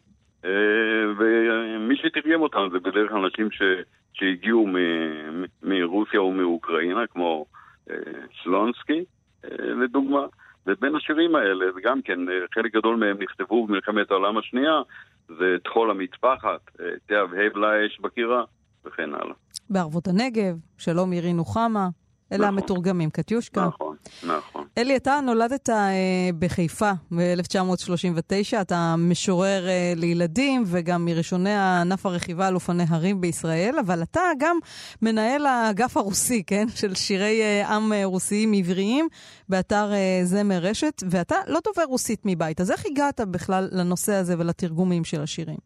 [1.17, 3.61] ומי שתרגם אותם זה בדרך כלל אנשים ש,
[4.13, 4.75] שהגיעו מ,
[5.63, 7.45] מרוסיה ומאוקראינה, כמו
[8.31, 9.05] שלונסקי,
[9.59, 10.25] לדוגמה.
[10.67, 12.19] ובין השירים האלה, וגם כן,
[12.53, 14.81] חלק גדול מהם נכתבו במלחמת העולם השנייה,
[15.27, 16.71] זה טחול המטפחת,
[17.05, 18.43] תהבהב לה אש בקירה,
[18.85, 19.35] וכן הלאה.
[19.69, 21.89] בערבות הנגב, שלום עירי נוחמה.
[22.31, 22.57] אלה נכון.
[22.57, 23.65] המתורגמים, קטיושקה.
[23.65, 24.65] נכון, נכון.
[24.77, 32.55] אלי, אתה נולדת אה, בחיפה ב-1939, אתה משורר אה, לילדים וגם מראשוני ענף הרכיבה על
[32.55, 34.57] אופני הרים בישראל, אבל אתה גם
[35.01, 36.65] מנהל האגף הרוסי, כן?
[36.67, 39.07] של שירי אה, עם אה, רוסיים עבריים
[39.49, 44.35] באתר אה, זמר רשת, ואתה לא דובר רוסית מבית, אז איך הגעת בכלל לנושא הזה
[44.39, 45.57] ולתרגומים של השירים?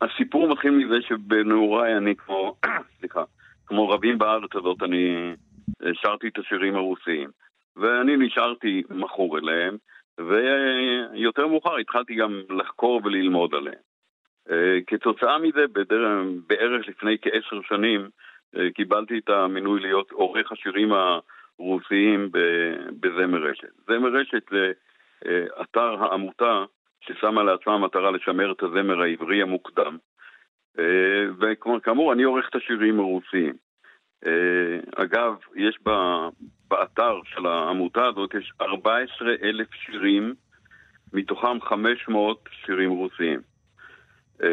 [0.00, 2.54] הסיפור מתחיל מזה שבנעוריי אני כמו,
[2.98, 3.24] סליחה,
[3.66, 5.34] כמו רבים בארץ הזאת, אני
[5.92, 7.30] שרתי את השירים הרוסיים.
[7.76, 9.76] ואני נשארתי מכור אליהם,
[10.18, 13.82] ויותר מאוחר התחלתי גם לחקור וללמוד עליהם.
[14.50, 18.08] אה, כתוצאה מזה, בדרך, בערך לפני כעשר שנים,
[18.56, 22.28] אה, קיבלתי את המינוי להיות עורך השירים הרוסיים
[23.00, 23.68] בזמר רשת.
[23.86, 24.72] זמר רשת זה
[25.26, 26.64] אה, אתר העמותה
[27.00, 29.98] ששמה לעצמה מטרה לשמר את הזמר העברי המוקדם, אה,
[31.40, 33.54] וכאמור, אני עורך את השירים הרוסיים.
[34.26, 35.78] אה, אגב, יש
[36.68, 40.34] באתר של העמותה הזאת, יש 14 אלף שירים,
[41.12, 43.40] מתוכם 500 שירים רוסיים.
[44.42, 44.48] אה,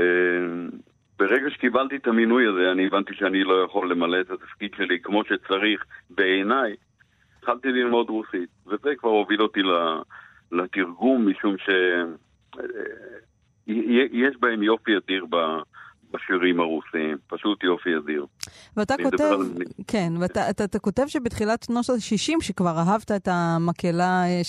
[1.19, 5.23] ברגע שקיבלתי את המינוי הזה, אני הבנתי שאני לא יכול למלא את התפקיד שלי כמו
[5.23, 6.75] שצריך בעיניי.
[7.38, 9.62] התחלתי ללמוד רוסית, וזה כבר הוביל אותי
[10.51, 11.55] לתרגום, משום
[13.65, 15.25] שיש בהם יופי אדיר
[16.13, 18.26] בשירים הרוסיים, פשוט יופי אדיר.
[18.78, 19.54] ואתה כותב, על...
[19.88, 24.41] כן, ואתה אתה, אתה כותב שבתחילת שנות ה-60, שכבר אהבת את המקהלה, אה,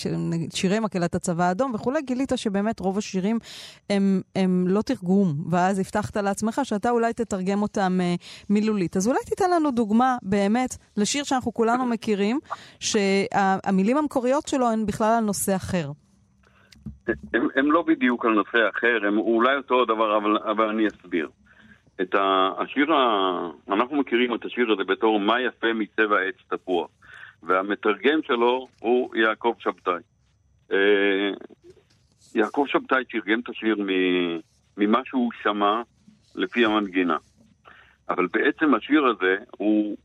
[0.53, 3.37] שירי מקהלת הצבא האדום וכולי, גילית שבאמת רוב השירים
[3.89, 8.15] הם, הם לא תרגום, ואז הבטחת לעצמך שאתה אולי תתרגם אותם אה,
[8.49, 8.97] מילולית.
[8.97, 12.39] אז אולי תיתן לנו דוגמה באמת לשיר שאנחנו כולנו מכירים,
[12.79, 15.91] שהמילים המקוריות שלו הן בכלל על נושא אחר.
[17.07, 21.29] הם, הם לא בדיוק על נושא אחר, הם אולי אותו דבר, אבל, אבל אני אסביר.
[22.01, 22.15] את
[22.57, 23.49] השיר, ה...
[23.67, 26.89] אנחנו מכירים את השיר הזה בתור מה יפה מצבע עץ תפוח,
[27.43, 30.01] והמתרגם שלו הוא יעקב שבתאי.
[30.71, 31.31] אה,
[32.35, 33.75] יעקב שבתאי תרגם את השיר
[34.77, 35.81] ממה שהוא שמע
[36.35, 37.17] לפי המנגינה.
[38.09, 39.97] אבל בעצם השיר הזה הוא,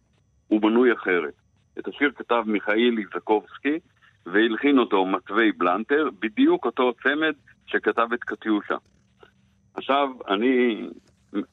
[0.49, 1.35] הוא בנוי אחרת.
[1.79, 3.79] את השיר כתב מיכאיל איזקובסקי
[4.27, 7.35] והלחין אותו מתווי בלנטר, בדיוק אותו צמד
[7.67, 8.77] שכתב את קטיושה.
[9.75, 10.83] עכשיו, אני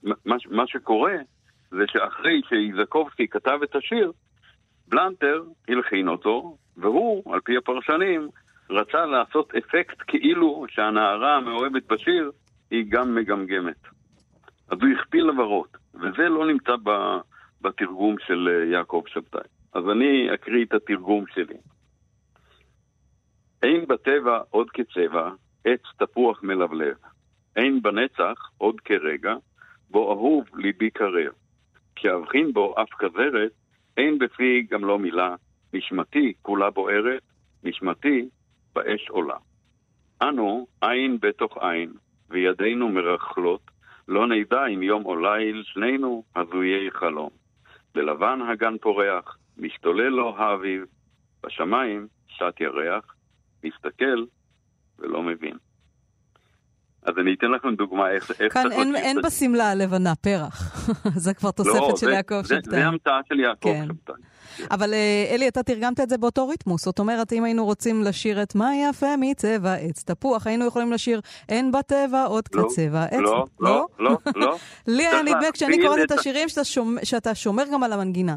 [0.04, 1.16] מה, מה שקורה
[1.72, 4.12] זה שאחרי שאיזקובסקי כתב את השיר,
[4.88, 8.30] בלנטר הלחין אותו, והוא, על פי הפרשנים,
[8.70, 12.32] רצה לעשות אפקט כאילו שהנערה המאוהבת בשיר
[12.72, 13.82] היא גם מגמגמת.
[14.68, 16.72] אז הוא הכפיל לברות, וזה לא נמצא
[17.62, 19.48] בתרגום של אה, יעקב שבתאי.
[19.74, 21.58] אז אני אקריא את התרגום שלי.
[23.64, 25.30] אין בטבע עוד כצבע,
[25.66, 26.96] עץ תפוח מלבלב.
[27.56, 29.36] אין בנצח עוד כרגע,
[29.96, 31.34] בו אהוב ליבי קרב.
[31.96, 33.52] כשאבחין בו אף כזרת,
[33.98, 35.36] אין בפי גם לא מילה,
[35.74, 37.22] נשמתי כולה בוערת,
[37.64, 38.30] נשמתי
[38.74, 39.38] באש עולה.
[40.22, 41.94] אנו עין בתוך עין,
[42.30, 43.62] וידינו מרכלות,
[44.08, 47.30] לא נדע אם יום או ליל, שנינו הזויי חלום.
[47.94, 50.86] בלבן הגן פורח, משתולל לו האביב,
[51.44, 53.16] בשמיים שט ירח,
[53.64, 54.26] מסתכל
[55.00, 55.58] ולא מבין.
[57.06, 58.32] אז אני אתן לכם דוגמה איך...
[58.40, 60.88] איך כאן אין, אין בשמלה הלבנה פרח.
[61.26, 62.60] זה כבר תוספת לא, של זה, יעקב שבתאי.
[62.72, 63.86] זה המצאה של יעקב כן.
[63.88, 64.16] שבתאי.
[64.72, 66.86] אבל אה, אלי, אתה תרגמת את זה באותו ריתמוס.
[66.86, 71.22] זאת אומרת, אם היינו רוצים לשיר את מה יפה מצבע עץ תפוח, היינו יכולים לשיר
[71.50, 73.20] אין בטבע עוד לא, כצבע עץ.
[73.20, 74.58] לא, לא, לא, לא.
[74.96, 78.36] לי היה נדמה כשאני קוראת את השירים שאתה שומר- שאתה שומר גם על המנגינה.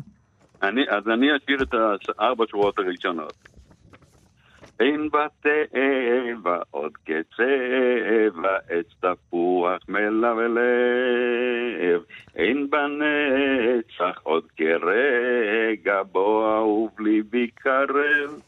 [0.63, 1.75] אני, אז אני אשאיר את
[2.19, 3.33] הארבע שורות הראשונות.
[4.81, 10.59] אין בטבע עוד כצבע, עץ תפוח מלבלב,
[12.37, 18.41] אין בנצח עוד כרגע, בוא אהוב ליבי קרב.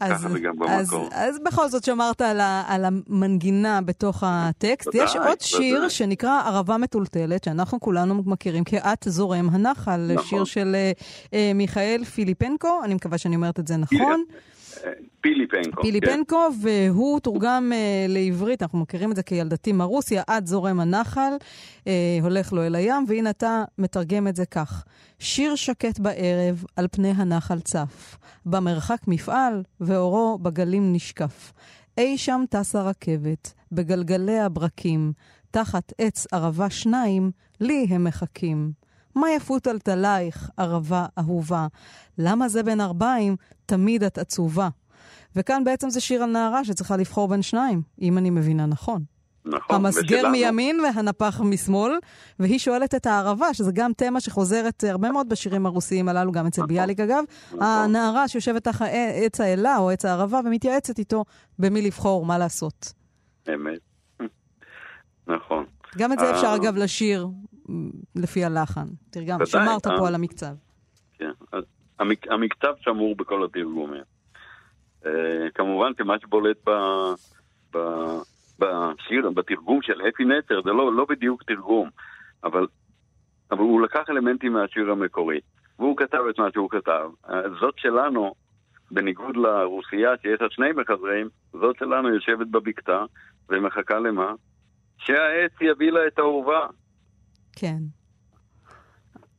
[0.00, 0.26] אז,
[0.68, 0.94] אז.
[1.12, 4.88] אז בכל זאת שמרת על, ה, על המנגינה בתוך הטקסט.
[4.88, 5.88] ודאי, יש עוד שיר.
[5.88, 10.24] שנקרא ערבה מטולטלת, שאנחנו כולנו מכירים כ"את זורם הנחל", נכון.
[10.24, 10.92] שיר של אה,
[11.34, 14.24] אה, מיכאל פיליפנקו, אני מקווה שאני אומרת את זה נכון.
[15.20, 15.76] פיליפנקו.
[15.76, 15.82] כן.
[15.82, 21.32] פיליפנקו, והוא תורגם אה, לעברית, אנחנו מכירים את זה כילדתי מרוסיה, עד זורם הנחל,
[21.86, 24.84] אה, הולך לו אל הים, והנה אתה מתרגם את זה כך:
[25.18, 31.52] שיר שקט בערב, על פני הנחל צף, במרחק מפעל, ואורו בגלים נשקף.
[31.98, 35.12] אי שם טסה רכבת, בגלגלי הברקים,
[35.50, 38.83] תחת עץ ערבה שניים, לי הם מחכים.
[39.14, 41.66] מה יפות טלטלייך, ערבה אהובה?
[42.18, 44.68] למה זה בין ארבעים, תמיד את עצובה?
[45.36, 49.02] וכאן בעצם זה שיר על נערה שצריכה לבחור בין שניים, אם אני מבינה נכון.
[49.44, 49.76] נכון.
[49.76, 50.30] המסגר ושלנו.
[50.30, 51.92] מימין והנפח משמאל,
[52.38, 56.62] והיא שואלת את הערבה, שזה גם תמה שחוזרת הרבה מאוד בשירים הרוסיים הללו, גם אצל
[56.62, 56.74] נכון.
[56.74, 57.24] ביאליק אגב.
[57.60, 58.86] הנערה שיושבת תחת
[59.24, 61.24] עץ האלה או עץ הערבה ומתייעצת איתו
[61.58, 62.92] במי לבחור, מה לעשות.
[63.54, 63.80] אמת.
[65.36, 65.64] נכון.
[65.98, 66.56] גם את זה אפשר אה.
[66.56, 67.28] אגב לשיר
[68.16, 68.86] לפי הלחן.
[69.10, 69.98] תרגם, ודאי, שמרת אה.
[69.98, 70.54] פה על המקצב.
[71.18, 71.30] כן.
[71.98, 74.02] המק- המקצב שמור בכל התרגומים.
[75.06, 75.10] אה,
[75.54, 76.70] כמובן שמה שבולט ב,
[77.76, 77.78] ב,
[78.58, 81.90] בשיר, בתרגום של אפי נצר, זה לא, לא בדיוק תרגום,
[82.44, 82.66] אבל,
[83.50, 85.40] אבל הוא לקח אלמנטים מהשיר המקורי,
[85.78, 87.08] והוא כתב את מה שהוא כתב.
[87.30, 88.34] אה, זאת שלנו,
[88.90, 93.04] בניגוד לרוסייה שיש לה שני מחזרים, זאת שלנו יושבת בבקתה
[93.48, 94.32] ומחכה למה?
[94.98, 96.66] שהעץ יביא לה את האהובה.
[97.56, 97.78] כן.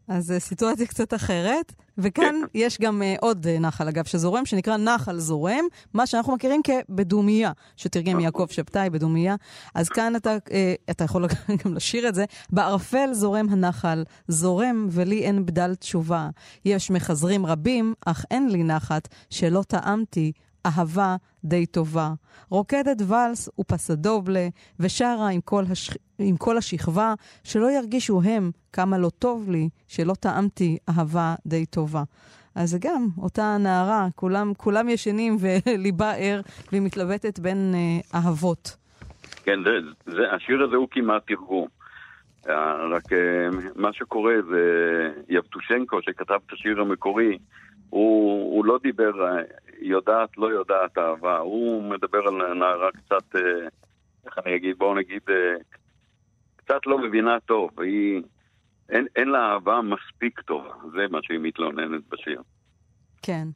[0.08, 2.48] אז זו סיטואציה קצת אחרת, וכאן כן.
[2.54, 7.52] יש גם uh, עוד uh, נחל, אגב, שזורם, שנקרא נחל זורם, מה שאנחנו מכירים כבדומיה,
[7.76, 8.24] שתרגם נכון.
[8.24, 9.36] יעקב שבתאי, בדומיה.
[9.76, 10.52] אז כאן אתה, uh,
[10.90, 11.28] אתה יכול
[11.66, 12.26] גם לשיר את זה.
[12.50, 16.30] בערפל זורם הנחל, זורם ולי אין בדל תשובה.
[16.66, 20.32] יש מחזרים רבים, אך אין לי נחת שלא טעמתי
[20.66, 22.14] אהבה די טובה.
[22.50, 24.48] רוקדת ואלס ופסדובלה,
[24.80, 25.96] ושרה עם כל, השכ...
[26.20, 32.04] עם כל השכבה, שלא ירגישו הם כמה לא טוב לי, שלא טעמתי אהבה די טובה.
[32.56, 38.78] אז זה גם אותה נערה, כולם, כולם ישנים וליבה ער, והיא מתלבטת בין אה, אהבות.
[39.44, 39.72] כן, זה,
[40.06, 41.68] זה, השיר הזה הוא כמעט תרגום.
[42.50, 44.62] אה, רק אה, מה שקורה זה
[45.30, 47.38] יבטושנקו, שכתב את השיר המקורי,
[47.90, 49.42] הוא, הוא לא דיבר אה,
[49.82, 53.68] יודעת, לא יודעת אהבה, הוא מדבר על נערה קצת, אה,
[54.26, 55.56] איך אני אגיד, בואו נגיד, אה,
[56.56, 58.22] קצת לא מבינה טוב, והיא,
[58.90, 62.42] אין, אין לה אהבה מספיק טובה, זה מה שהיא מתלוננת בשיר.
[63.22, 63.48] כן.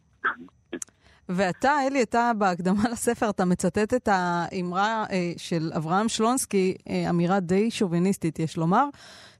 [1.29, 7.39] ואתה, אלי, אתה בהקדמה לספר, אתה מצטט את האמרה אה, של אברהם שלונסקי, אה, אמירה
[7.39, 8.85] די שוביניסטית, יש לומר.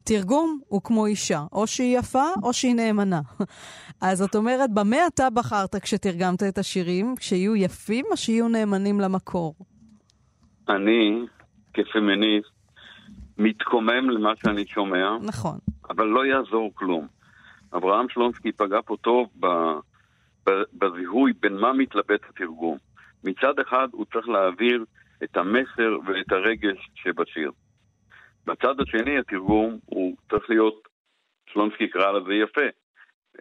[0.09, 3.21] תרגום הוא כמו אישה, או שהיא יפה או שהיא נאמנה.
[4.01, 7.15] אז זאת אומרת, במה אתה בחרת כשתרגמת את השירים?
[7.19, 9.55] שיהיו יפים או שיהיו נאמנים למקור?
[10.69, 11.25] אני,
[11.73, 12.49] כפמיניסט,
[13.37, 15.57] מתקומם למה שאני שומע, נכון.
[15.89, 17.07] אבל לא יעזור כלום.
[17.73, 19.47] אברהם שלונסקי פגע פה טוב ב,
[20.73, 22.77] בזיהוי בין מה מתלבט התרגום.
[23.23, 24.85] מצד אחד הוא צריך להעביר
[25.23, 27.51] את המסר ואת הרגש שבשיר.
[28.45, 30.87] בצד השני התרגום הוא צריך להיות,
[31.49, 32.61] שלונסקי קרא לזה יפה.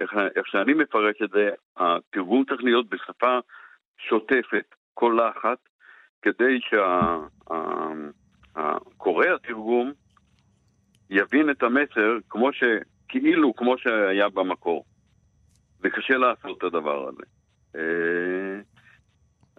[0.01, 3.39] איך, איך שאני מפרש את זה, התרגום צריך להיות בשפה
[3.99, 5.59] שוטפת, קולחת,
[6.23, 6.59] כדי
[8.57, 9.93] שהקורא התרגום
[11.11, 12.63] יבין את המסר כמו ש...
[13.09, 14.85] כאילו כמו שהיה במקור.
[15.79, 17.23] זה קשה לעשות את הדבר הזה.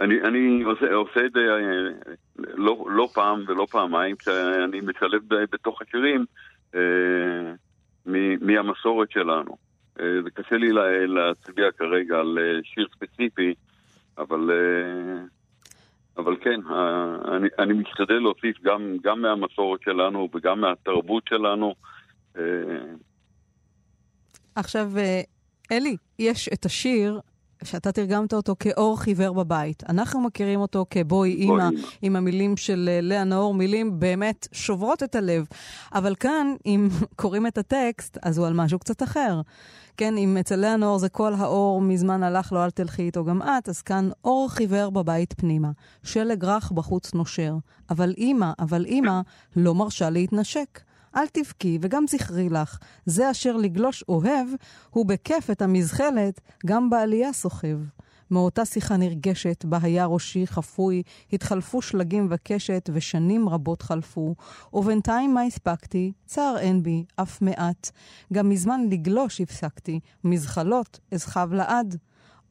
[0.01, 5.21] אה, אני, אני עושה, עושה את זה אה, לא, לא פעם ולא פעמיים, כשאני משלב
[5.27, 6.25] בתוך השירים
[6.75, 6.81] אה,
[8.41, 9.69] מהמסורת שלנו.
[9.95, 10.69] זה קשה לי
[11.07, 13.53] להצביע כרגע על שיר ספציפי,
[14.17, 14.51] אבל,
[16.17, 16.59] אבל כן,
[17.31, 21.73] אני, אני משתדל להוסיף גם, גם מהמסורת שלנו וגם מהתרבות שלנו.
[24.55, 24.91] עכשיו,
[25.71, 27.19] אלי, יש את השיר
[27.63, 29.83] שאתה תרגמת אותו כאור חיוור בבית.
[29.89, 31.69] אנחנו מכירים אותו כבואי אימא,
[32.01, 35.45] עם המילים של אה, לאה נאור, מילים באמת שוברות את הלב.
[35.93, 36.87] אבל כאן, אם
[37.21, 39.41] קוראים את הטקסט, אז הוא על משהו קצת אחר.
[39.97, 43.41] כן, אם אצל לאה נאור זה כל האור מזמן הלך לו, אל תלכי איתו גם
[43.41, 45.71] את, אז כאן אור חיוור בבית פנימה,
[46.03, 47.55] שלג רך בחוץ נושר.
[47.89, 49.21] אבל אימא, אבל אימא,
[49.55, 50.79] לא מרשה להתנשק.
[51.15, 54.47] אל תבכי וגם זכרי לך, זה אשר לגלוש אוהב,
[54.89, 57.77] הוא בכיף את המזחלת, גם בעלייה סוחב.
[58.31, 64.35] מאותה שיחה נרגשת, בה היה ראשי חפוי, התחלפו שלגים וקשת, ושנים רבות חלפו.
[64.73, 66.11] ובינתיים מה הספקתי?
[66.25, 67.91] צער אין בי, אף מעט.
[68.33, 71.97] גם מזמן לגלוש הפסקתי, מזחלות אזכב לעד.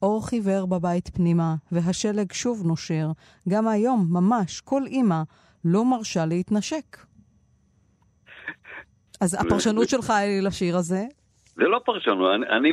[0.03, 3.12] אור חיוור בבית פנימה, והשלג שוב נושר.
[3.49, 5.23] גם היום, ממש, כל אמא
[5.64, 7.08] לא מרשה להתנשק.
[9.20, 11.02] אז הפרשנות שלך היא לשיר הזה?
[11.54, 12.72] זה לא פרשנות, אני,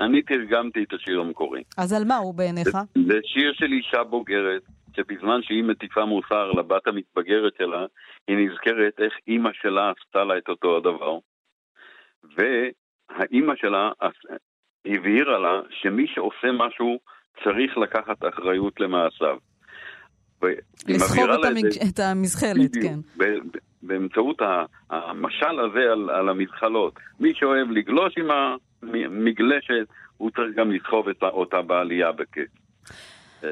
[0.00, 1.62] אני תרגמתי את השיר המקורי.
[1.76, 2.68] אז על מה הוא בעיניך?
[2.68, 4.62] זה, זה שיר של אישה בוגרת,
[4.96, 7.86] שבזמן שהיא מטיפה מוסר לבת המתבגרת שלה,
[8.28, 11.18] היא נזכרת איך אימא שלה עשתה לה את אותו הדבר.
[12.36, 13.90] והאימא שלה
[14.86, 16.98] הבהירה לה שמי שעושה משהו
[17.44, 19.36] צריך לקחת אחריות למעשיו.
[20.88, 21.66] לסחוב את, המג...
[21.90, 23.24] את המזחלת, כן.
[23.82, 24.42] באמצעות
[24.90, 26.94] המשל הזה על, על המזחלות.
[27.20, 28.28] מי שאוהב לגלוש עם
[28.82, 29.86] המגלשת,
[30.16, 32.48] הוא צריך גם לסחוב את אותה בעלייה בכיף.
[33.44, 33.48] אה,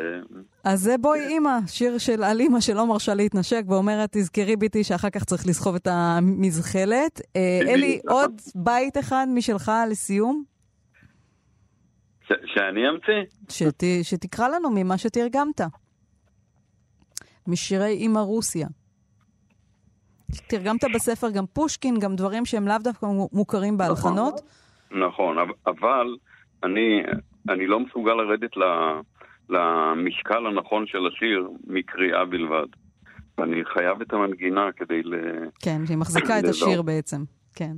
[0.64, 5.10] אז זה בואי אימא, שיר של על אימא שלא מרשה להתנשק ואומרת, תזכרי ביתי שאחר
[5.10, 7.20] כך צריך לסחוב את המזחלת.
[7.36, 10.44] אה, אלי, עוד בית אחד משלך לסיום?
[12.28, 13.62] שאני אמציא?
[14.02, 15.60] שתקרא לנו ממה שתרגמת.
[17.46, 18.66] משירי אימא רוסיה.
[20.48, 24.34] תרגמת בספר גם פושקין, גם דברים שהם לאו דווקא מוכרים בהלחנות?
[24.90, 26.16] נכון, נכון אבל
[26.64, 27.02] אני,
[27.48, 28.50] אני לא מסוגל לרדת
[29.48, 32.66] למשקל הנכון של השיר מקריאה בלבד.
[33.38, 35.14] ואני חייב את המנגינה כדי ל...
[35.62, 37.72] כן, שהיא מחזיקה את השיר בעצם, כן.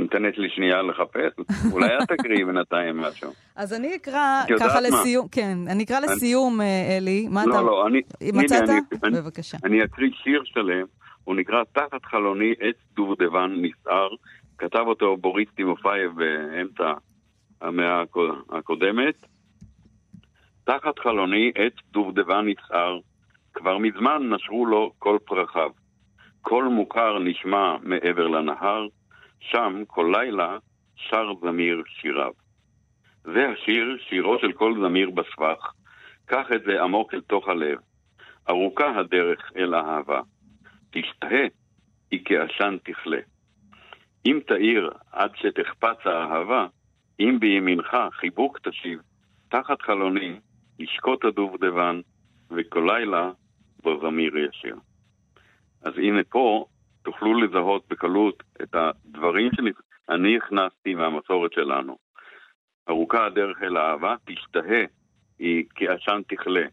[0.00, 1.32] נותנת לי שנייה לחפש,
[1.72, 3.30] אולי את תקריאי בינתיים משהו.
[3.56, 7.28] אז אני אקרא ככה לסיום, כן, אני אקרא לסיום, אה, אלי.
[7.30, 7.62] מה לא, אתה...
[7.62, 8.00] לא, אני...
[8.32, 8.68] מצאת?
[9.12, 9.58] בבקשה.
[9.64, 10.86] אני אקריא שיר שלם,
[11.24, 14.08] הוא נקרא תחת חלוני עץ דובדבן נסער,
[14.58, 16.92] כתב אותו בוריס טימופייב באמצע
[17.60, 18.02] המאה
[18.50, 19.14] הקודמת.
[20.64, 22.98] תחת חלוני עץ דובדבן נסער,
[23.54, 25.70] כבר מזמן נשרו לו כל פרחיו.
[26.42, 28.86] קול מוכר נשמע מעבר לנהר,
[29.40, 30.58] שם כל לילה
[30.96, 32.32] שר זמיר שיריו.
[33.24, 35.72] זה השיר, שירו של כל זמיר בסבך.
[36.26, 37.78] קח את זה עמוק אל תוך הלב.
[38.48, 40.20] ארוכה הדרך אל האהבה.
[40.90, 41.46] תשתהה,
[42.10, 43.20] היא כעשן תכלה.
[44.26, 46.66] אם תאיר עד שתחפץ האהבה,
[47.20, 49.00] אם בימינך חיבוק תשיב,
[49.48, 50.40] תחת חלוני
[50.78, 52.00] ישקוט הדובדבן,
[52.50, 53.30] וכל לילה
[53.82, 54.76] בו זמיר ישיר.
[55.82, 56.66] אז הנה פה
[57.02, 61.96] תוכלו לזהות בקלות את הדברים שאני הכנסתי מהמסורת שלנו.
[62.88, 64.84] ארוכה הדרך אל האהבה, תשתהה,
[65.38, 66.66] היא כעשן תכלה,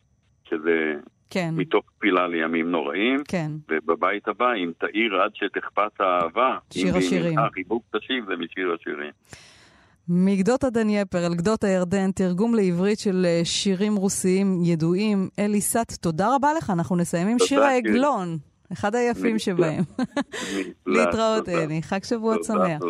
[0.49, 0.93] שזה
[1.29, 1.49] כן.
[1.53, 3.19] מתוך תפילה לימים נוראים.
[3.27, 3.51] כן.
[3.69, 7.39] ובבית הבא, אם תאיר עד שתכפת האהבה, שיר השירים.
[7.39, 9.11] אם חיבוק תשיב, זה משיר השירים.
[10.09, 15.29] מגדות הדנייפר אל גדות הירדן, תרגום לעברית של אה, שירים רוסיים ידועים.
[15.39, 18.37] אלי סאט, תודה רבה לך, אנחנו נסיים עם שיר העגלון.
[18.73, 19.83] אחד היפים שבהם.
[20.85, 21.81] להתראות, אלי.
[21.81, 22.81] חג שבועות שמח.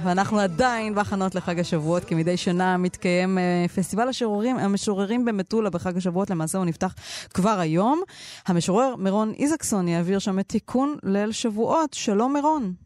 [0.00, 5.96] ואנחנו עדיין בהכנות לחג השבועות, כי מדי שנה מתקיים אה, פסטיבל השוררים, המשוררים במטולה בחג
[5.96, 6.94] השבועות, למעשה הוא נפתח
[7.34, 8.02] כבר היום.
[8.46, 11.94] המשורר מירון איזקסון יעביר שם את תיקון ליל שבועות.
[11.94, 12.85] שלום מירון.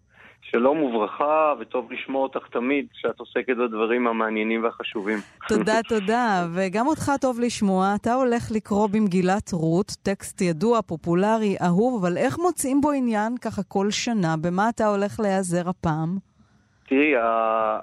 [0.50, 5.18] שלום וברכה, וטוב לשמוע אותך תמיד כשאת עוסקת בדברים המעניינים והחשובים.
[5.48, 6.46] תודה, תודה.
[6.54, 7.94] וגם אותך טוב לשמוע.
[8.00, 13.62] אתה הולך לקרוא במגילת רות, טקסט ידוע, פופולרי, אהוב, אבל איך מוצאים בו עניין ככה
[13.62, 14.34] כל שנה?
[14.42, 16.18] במה אתה הולך להיעזר הפעם?
[16.88, 17.12] תראי,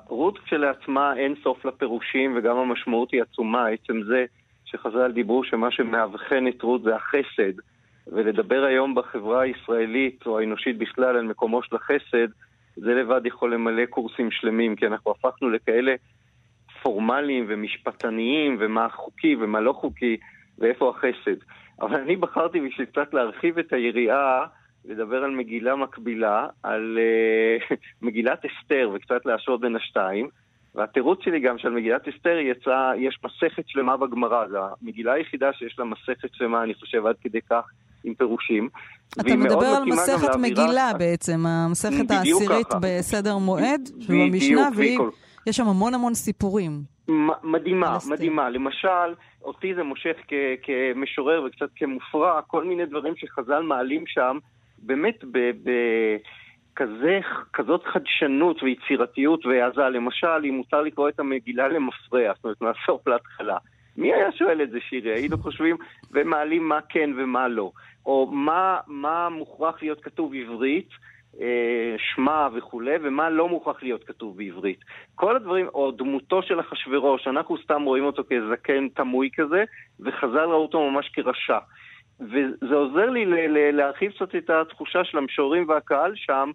[0.07, 3.67] רות כשלעצמה אין סוף לפירושים, וגם המשמעות היא עצומה.
[3.67, 4.25] עצם זה
[4.65, 7.53] שחז"ל דיברו שמה שמאבחן את רות זה החסד.
[8.07, 12.27] ולדבר היום בחברה הישראלית או האנושית בכלל על מקומו של החסד,
[12.77, 15.95] זה לבד יכול למלא קורסים שלמים, כי אנחנו הפכנו לכאלה
[16.81, 20.17] פורמליים ומשפטניים, ומה חוקי ומה לא חוקי,
[20.57, 21.37] ואיפה החסד.
[21.81, 24.45] אבל אני בחרתי בשביל קצת להרחיב את היריעה,
[24.85, 27.75] לדבר על מגילה מקבילה, על uh,
[28.05, 30.29] מגילת אסתר, וקצת להשוות בין השתיים.
[30.75, 35.79] והתירוץ שלי גם שעל מגילת אסתר יצא, יש מסכת שלמה בגמרא, זו המגילה היחידה שיש
[35.79, 37.69] לה מסכת שלמה, אני חושב, עד כדי כך
[38.07, 38.69] עם פירושים.
[39.21, 45.93] אתה מדבר על מסכת מגילה בעצם, המסכת העשירית בסדר מועד, של המשנה, ויש שם המון
[45.93, 46.81] המון סיפורים.
[47.43, 48.49] מדהימה, מדהימה.
[48.49, 50.17] למשל, אותי זה מושך
[50.63, 54.37] כמשורר וקצת כמופרע, כל מיני דברים שחז"ל מעלים שם,
[54.77, 55.23] באמת
[56.73, 57.19] בכזה,
[57.53, 59.81] כזאת חדשנות ויצירתיות והעזה.
[59.81, 63.57] למשל, אם מותר לקרוא את המגילה למפרע, זאת אומרת, מהסוף להתחלה.
[63.97, 65.13] מי היה שואל את זה, שירי?
[65.13, 65.77] היינו חושבים
[66.11, 67.71] ומעלים מה כן ומה לא.
[68.05, 70.89] או מה, מה מוכרח להיות כתוב עברית,
[71.41, 74.79] אה, שמע וכולי, ומה לא מוכרח להיות כתוב בעברית.
[75.15, 79.63] כל הדברים, או דמותו של אחשורוש, אנחנו סתם רואים אותו כזקן תמוי כזה,
[79.99, 81.57] וחז"ל ראו אותו ממש כרשע.
[82.19, 83.25] וזה עוזר לי
[83.71, 86.51] להרחיב קצת את התחושה של המשוררים והקהל שם,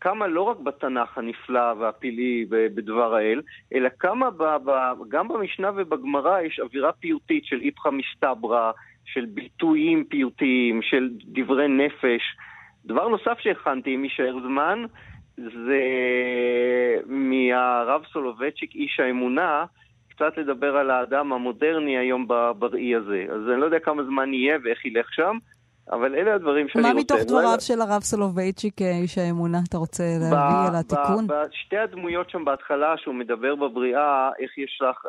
[0.00, 3.42] כמה לא רק בתנ"ך הנפלא והפלאי בדבר האל,
[3.74, 4.70] אלא כמה ב, ב,
[5.08, 8.70] גם במשנה ובגמרא יש אווירה פיוטית של איפכא מסתברא,
[9.04, 12.22] של ביטויים פיוטיים, של דברי נפש.
[12.84, 14.84] דבר נוסף שהכנתי, אם יישאר זמן,
[15.36, 15.80] זה
[17.06, 19.64] מהרב סולובייצ'יק, איש האמונה,
[20.10, 22.28] קצת לדבר על האדם המודרני היום
[22.58, 23.26] בראי הזה.
[23.30, 25.38] אז אני לא יודע כמה זמן יהיה ואיך ילך שם,
[25.92, 26.94] אבל אלה הדברים שאני רוצה.
[26.94, 31.26] מה מתוך דבריו של הרב סולובייצ'יק, אה, איש האמונה, אתה רוצה להביא על התיקון?
[31.26, 35.06] בשתי הדמויות שם בהתחלה, שהוא מדבר בבריאה, איך יש לך...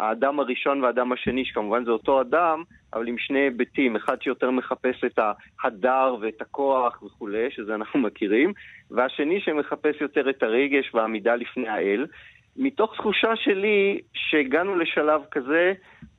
[0.00, 2.62] האדם הראשון והאדם השני, שכמובן זה אותו אדם,
[2.94, 5.18] אבל עם שני היבטים, אחד שיותר מחפש את
[5.62, 8.52] ההדר ואת הכוח וכולי, שזה אנחנו מכירים,
[8.90, 12.06] והשני שמחפש יותר את הרגש והעמידה לפני האל.
[12.56, 15.72] מתוך תחושה שלי שהגענו לשלב כזה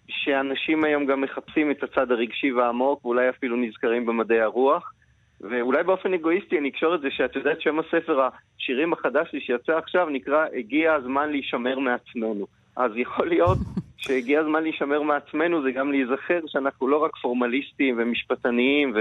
[0.09, 4.93] שאנשים היום גם מחפשים את הצד הרגשי והעמוק, ואולי אפילו נזכרים במדעי הרוח.
[5.41, 9.77] ואולי באופן אגואיסטי אני אקשור את זה שאת יודעת שם הספר השירים החדש שלי שיצא
[9.77, 12.47] עכשיו נקרא הגיע הזמן להישמר מעצמנו.
[12.75, 13.57] אז יכול להיות
[14.03, 18.93] שהגיע הזמן להישמר מעצמנו, זה גם להיזכר שאנחנו לא רק פורמליסטים ומשפטניים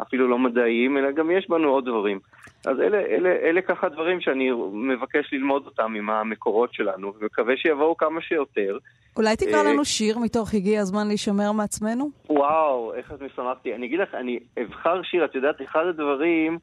[0.00, 2.18] ואפילו לא מדעיים, אלא גם יש בנו עוד דברים.
[2.66, 7.96] אז אלה, אלה, אלה ככה דברים שאני מבקש ללמוד אותם עם המקורות שלנו, ומקווה שיבואו
[7.96, 8.78] כמה שיותר.
[9.16, 12.10] אולי תקרא לנו שיר מתוך הגיע הזמן להישמר מעצמנו?
[12.30, 13.74] וואו, איך את משמחתי.
[13.74, 16.58] אני אגיד לך, אני אבחר שיר, את יודעת, אחד הדברים...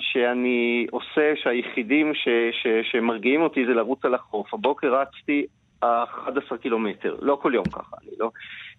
[0.00, 2.28] שאני עושה, שהיחידים ש,
[2.62, 4.54] ש, שמרגיעים אותי זה לרוץ על החוף.
[4.54, 5.46] הבוקר רצתי
[5.80, 8.30] 11 קילומטר, לא כל יום ככה, אני לא...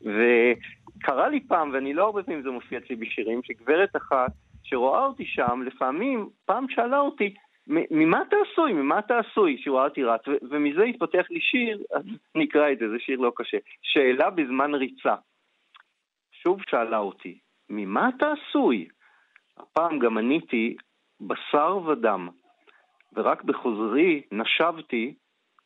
[0.02, 4.32] וקרה לי פעם, ואני לא הרבה פעמים זה מופיע אצלי בשירים, שגברת אחת
[4.64, 7.34] שרואה אותי שם, לפעמים, פעם שאלה אותי,
[7.68, 8.74] ממה אתה עשוי?
[8.74, 9.58] ממה אתה עשוי?
[9.58, 12.04] שהוא ראה אותי רץ, ומזה התפתח לי שיר, אז
[12.42, 13.58] נקרא את זה, זה שיר לא קשה.
[13.82, 15.16] שאלה בזמן ריצה.
[16.32, 17.40] שוב שאלה אותי,
[17.70, 18.88] ממה אתה עשוי?
[19.58, 20.76] הפעם גם עניתי,
[21.22, 22.30] בשר ודם.
[23.14, 25.16] ורק בחוזרי נשבתי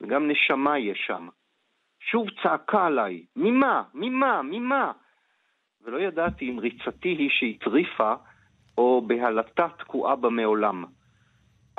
[0.01, 1.27] וגם נשמה יש שם.
[1.99, 3.83] שוב צעקה עליי, ממה?
[3.93, 4.41] ממה?
[4.41, 4.91] ממה?
[5.83, 8.13] ולא ידעתי אם ריצתי היא שהטריפה,
[8.77, 10.85] או בהלתה תקועה בה מעולם.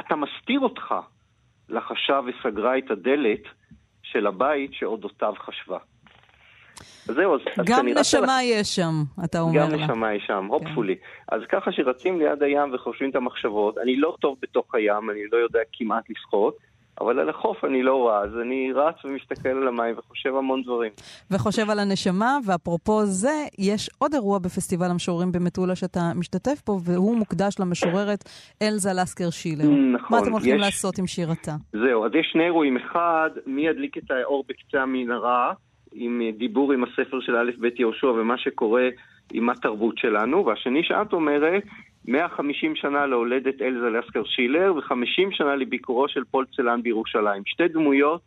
[0.01, 0.95] אתה מסתיר אותך,
[1.69, 3.43] לחשה וסגרה את הדלת
[4.03, 5.79] של הבית שאודותיו חשבה.
[7.05, 7.41] זהו, אז...
[7.67, 8.31] גם נשמה לך...
[8.45, 8.93] יש שם,
[9.25, 9.77] אתה אומר גם לה.
[9.77, 10.97] גם נשמה יש שם, הופפולי.
[10.97, 11.37] כן.
[11.37, 15.37] אז ככה שרצים ליד הים וחושבים את המחשבות, אני לא טוב בתוך הים, אני לא
[15.37, 16.57] יודע כמעט לשחות,
[17.01, 20.93] אבל על החוף אני לא רע, אז אני רץ ומסתכל על המים וחושב המון דברים.
[21.31, 27.17] וחושב על הנשמה, ואפרופו זה, יש עוד אירוע בפסטיבל המשוררים במטולה שאתה משתתף פה, והוא
[27.17, 28.25] מוקדש למשוררת
[28.63, 29.65] אלזה לסקר שילר.
[29.65, 30.19] נכון.
[30.19, 30.61] מה אתם הולכים יש...
[30.61, 31.53] לעשות עם שירתה?
[31.73, 32.77] זהו, אז יש שני אירועים.
[32.77, 35.53] אחד, מי ידליק את האור בקצה המנהרה,
[35.93, 38.89] עם דיבור עם הספר של א' ב' יהושע ומה שקורה
[39.33, 41.63] עם התרבות שלנו, והשני שאת אומרת,
[42.09, 47.43] 150 שנה להולדת אלזה לסקר שילר ו-50 שנה לביקורו של פול צלן בירושלים.
[47.47, 48.21] שתי דמויות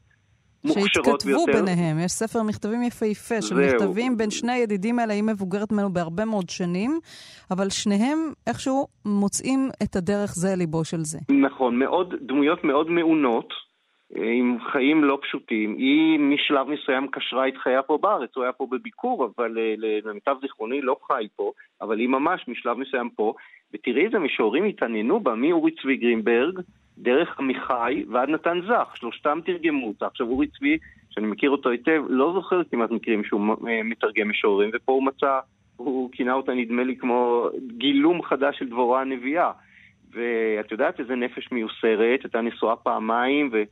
[0.65, 1.39] מוכשרות ביותר.
[1.39, 5.93] שהתכתבו ביניהם, יש ספר מכתבים יפהפה של מכתבים בין שני הידידים האלה, היא מבוגרת ממנו
[5.93, 6.99] בהרבה מאוד שנים,
[7.51, 11.19] אבל שניהם איכשהו מוצאים את הדרך זה ליבו של זה.
[11.45, 13.49] נכון, מאוד, דמויות מאוד מעונות.
[14.15, 15.75] עם חיים לא פשוטים.
[15.77, 20.35] היא משלב מסוים קשרה את חייה פה בארץ, הוא היה פה בביקור, אבל אה, למיטב
[20.41, 21.51] זיכרוני לא חי פה,
[21.81, 23.33] אבל היא ממש משלב מסוים פה,
[23.73, 26.59] ותראי איזה משוררים התעניינו בה, מאורי צבי גרינברג,
[26.97, 30.05] דרך עמיחי ועד נתן זך, שלושתם תרגמו אותה.
[30.07, 30.77] עכשיו אורי צבי,
[31.09, 35.39] שאני מכיר אותו היטב, לא זוכר כמעט מקרים שהוא אה, מתרגם משוררים, ופה הוא מצא,
[35.77, 39.51] הוא כינה אותה נדמה לי כמו גילום חדש של דבורה הנביאה.
[40.13, 43.63] ואת יודעת איזה נפש מיוסרת, הייתה נשואה פעמיים, ו...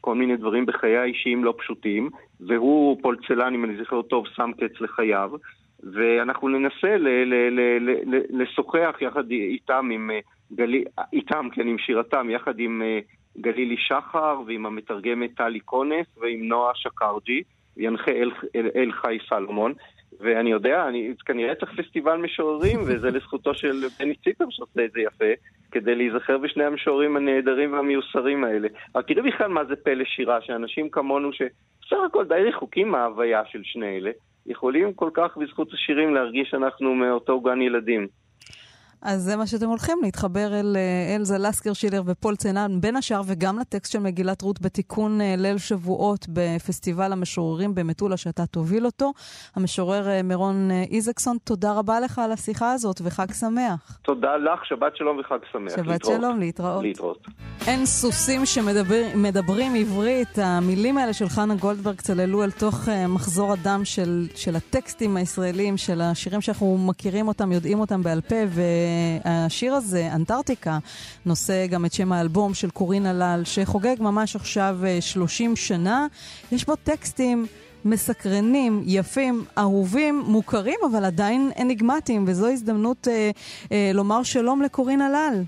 [0.00, 4.80] כל מיני דברים בחיי האישיים לא פשוטים, והוא, פולצלן, אם אני זוכר טוב, שם קץ
[4.80, 5.30] לחייו,
[5.82, 10.18] ואנחנו ננסה ל- ל- ל- ל- לשוחח יחד איתם, עם, אה,
[10.52, 12.98] גלי, איתם, כן, עם שירתם, יחד עם אה,
[13.38, 17.42] גלילי שחר ועם המתרגמת טלי קונס ועם נועה שקרג'י,
[17.76, 19.72] וינחה אל, אל, אל חי סלומון.
[20.20, 25.00] ואני יודע, אני כנראה צריך פסטיבל משוררים, וזה לזכותו של בני ציפר שעושה את זה
[25.00, 25.24] יפה,
[25.70, 28.68] כדי להיזכר בשני המשוררים הנהדרים והמיוסרים האלה.
[28.94, 33.60] אבל תראו בכלל מה זה פלא שירה, שאנשים כמונו, שבסך הכל די רחוקים מההוויה של
[33.64, 34.10] שני אלה,
[34.46, 38.06] יכולים כל כך בזכות השירים להרגיש שאנחנו מאותו גן ילדים.
[39.02, 43.20] אז זה מה שאתם הולכים, להתחבר אל אה, אלזה לסקר שילר ופול צנן, בין השאר,
[43.26, 49.12] וגם לטקסט של מגילת רות בתיקון אה, ליל שבועות בפסטיבל המשוררים במטולה, שאתה תוביל אותו.
[49.56, 53.98] המשורר אה, מירון איזקסון, תודה רבה לך על השיחה הזאת, וחג שמח.
[54.02, 55.76] תודה לך, שבת שלום וחג שמח.
[55.76, 56.20] שבת להתראות.
[56.20, 56.82] שלום, להתראות.
[56.82, 57.26] להתראות.
[57.66, 60.38] אין סוסים שמדברים עברית.
[60.38, 66.00] המילים האלה של חנה גולדברג צללו אל תוך מחזור הדם של, של הטקסטים הישראלים, של
[66.00, 68.62] השירים שאנחנו מכירים אותם, יודעים אותם בעל פה, ו...
[69.24, 70.78] השיר הזה, אנטארקטיקה,
[71.26, 76.06] נושא גם את שם האלבום של קורין הלל, שחוגג ממש עכשיו 30 אה, שנה.
[76.52, 77.46] יש בו טקסטים
[77.84, 83.30] מסקרנים, יפים, אהובים, מוכרים, אבל עדיין אניגמטיים, וזו הזדמנות אה,
[83.72, 85.42] אה, לומר שלום לקורין הלל.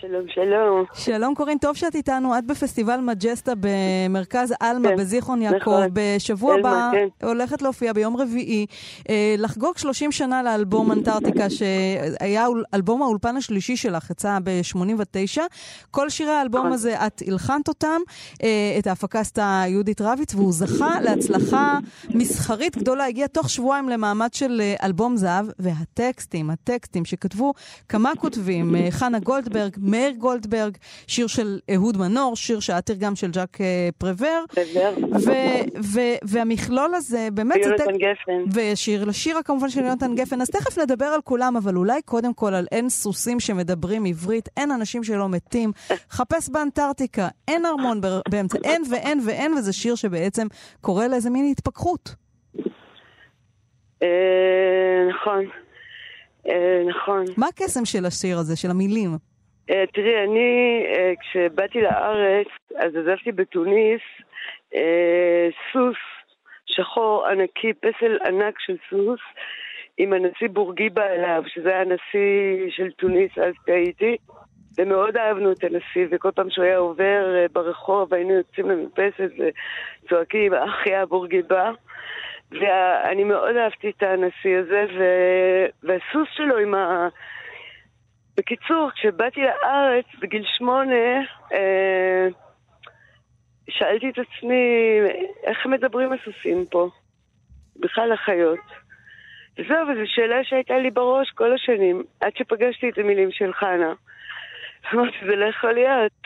[0.00, 0.84] שלום, שלום.
[0.94, 2.38] שלום קורין, טוב שאת איתנו.
[2.38, 5.56] את בפסטיבל מג'סטה במרכז עלמה כן, בזיכרון יעקב.
[5.56, 5.88] נכון.
[5.92, 7.26] בשבוע הבא כן.
[7.26, 8.66] הולכת להופיע ביום רביעי,
[9.08, 15.40] אה, לחגוג 30 שנה לאלבום אנטארקטיקה, שהיה אלבום האולפן השלישי שלך, יצא ב-89.
[15.90, 16.72] כל שירי האלבום נכון.
[16.72, 18.00] הזה, את הלחנת אותם,
[18.42, 21.78] אה, את ההפקה עשתה יהודית רביץ, והוא זכה להצלחה
[22.14, 23.06] מסחרית גדולה.
[23.06, 27.54] הגיע תוך שבועיים למעמד של אה, אלבום זהב, והטקסטים, הטקסטים שכתבו
[27.88, 30.76] כמה כותבים, חנה גולדברג, מאיר גולדברג,
[31.06, 34.44] שיר של אהוד מנור, שיר שהיה תרגם של ז'אק אה, פרוור.
[36.22, 37.56] והמכלול הזה, באמת...
[37.64, 38.58] ויונתן גפן.
[38.72, 40.40] ושיר לשיר כמובן של יונתן גפן.
[40.40, 44.70] אז תכף נדבר על כולם, אבל אולי קודם כל על אין סוסים שמדברים עברית, אין
[44.70, 45.72] אנשים שלא מתים.
[46.10, 50.46] חפש באנטארקטיקה, אין ארמון באמצע, אין ואין ואין, וזה שיר שבעצם
[50.80, 52.14] קורא לאיזה מין התפכחות.
[54.02, 54.08] אה,
[55.10, 55.44] נכון.
[56.48, 57.24] אה, נכון.
[57.36, 59.27] מה הקסם של השיר הזה, של המילים?
[59.70, 62.46] אה, תראי, אני, אה, כשבאתי לארץ,
[62.76, 64.00] אז עזבתי בתוניס
[64.74, 65.96] אה, סוס
[66.66, 69.20] שחור ענקי, פסל ענק של סוס,
[69.98, 74.16] עם הנשיא בורגיבה אליו, שזה היה הנשיא של תוניס, אז טעיתי.
[74.78, 79.30] ומאוד אהבנו את הנשיא, וכל פעם שהוא היה עובר ברחוב, היינו יוצאים למרפסת
[80.04, 81.70] וצועקים, אחי הבורגיבה.
[82.52, 84.84] ואני מאוד אהבתי את הנשיא הזה,
[85.82, 87.08] והסוס שלו עם ה...
[88.38, 91.06] בקיצור, כשבאתי לארץ בגיל שמונה,
[91.52, 92.26] אה,
[93.70, 94.64] שאלתי את עצמי,
[95.44, 96.88] איך מדברים הסוסים פה?
[97.76, 98.66] בכלל החיות.
[99.58, 103.92] וזהו, וזו שאלה שהייתה לי בראש כל השנים, עד שפגשתי את המילים של חנה.
[104.94, 106.22] אמרתי, זה לא יכול להיות.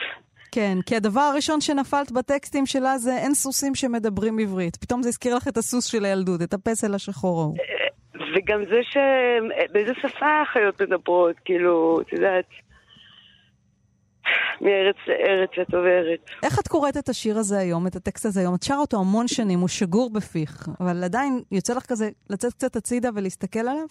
[0.51, 4.75] כן, כי הדבר הראשון שנפלת בטקסטים שלה זה אין סוסים שמדברים עברית.
[4.75, 7.55] פתאום זה הזכיר לך את הסוס של הילדות, את הפסל השחור ההוא.
[8.15, 8.97] אה, וגם זה ש...
[9.71, 12.45] באיזה שפה החיות מדברות, כאילו, את יודעת,
[14.61, 16.29] מארץ לארץ את עוברת.
[16.43, 18.55] איך את קוראת את השיר הזה היום, את הטקסט הזה היום?
[18.55, 22.75] את שרה אותו המון שנים, הוא שגור בפיך, אבל עדיין יוצא לך כזה לצאת קצת
[22.75, 23.85] הצידה ולהסתכל עליו?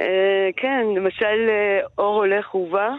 [0.00, 2.90] אה, כן, למשל אה, אור הולך ובא.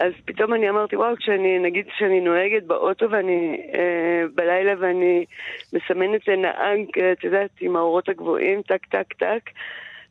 [0.00, 5.24] אז פתאום אני אמרתי, וואו, כשאני, נגיד שאני נוהגת באוטו ואני, אה, בלילה ואני
[5.72, 6.80] מסמנת לנהג,
[7.12, 9.50] את יודעת, עם האורות הגבוהים, טק, טק, טק,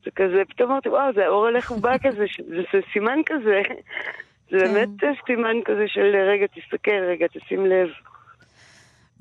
[0.05, 3.61] זה כזה, פתאום אמרתי, וואו, זה האור הולך ובא כזה, זה, זה סימן כזה,
[4.51, 4.73] זה כן.
[4.73, 4.89] באמת
[5.25, 7.89] סימן כזה של רגע, תסתכל, רגע, תשים לב.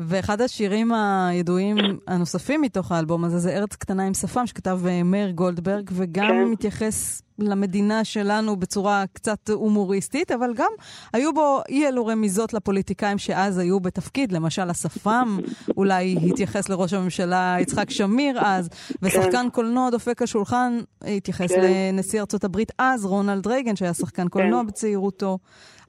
[0.00, 1.76] ואחד השירים הידועים
[2.06, 6.44] הנוספים מתוך האלבום הזה זה ארץ קטנה עם שפם, שכתב אה, מאיר גולדברג, וגם כן.
[6.44, 10.70] מתייחס למדינה שלנו בצורה קצת הומוריסטית, אבל גם
[11.12, 14.32] היו בו אי אלו רמיזות לפוליטיקאים שאז היו בתפקיד.
[14.32, 15.38] למשל, השפם
[15.76, 18.68] אולי התייחס לראש הממשלה יצחק שמיר אז,
[19.02, 19.50] ושחקן כן.
[19.50, 21.60] קולנוע דופק השולחן התייחס כן.
[21.62, 24.66] לנשיא ארצות הברית אז, רונלד רייגן, שהיה שחקן קולנוע כן.
[24.66, 25.38] בצעירותו.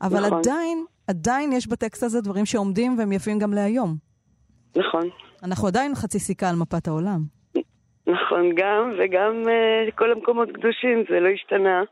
[0.02, 0.40] אבל נכון.
[0.40, 0.86] עדיין...
[1.08, 3.96] עדיין יש בטקסט הזה דברים שעומדים והם יפים גם להיום.
[4.76, 5.10] נכון.
[5.44, 7.20] אנחנו עדיין חצי סיכה על מפת העולם.
[8.08, 11.84] נכון, גם, וגם uh, כל המקומות קדושים, זה לא השתנה,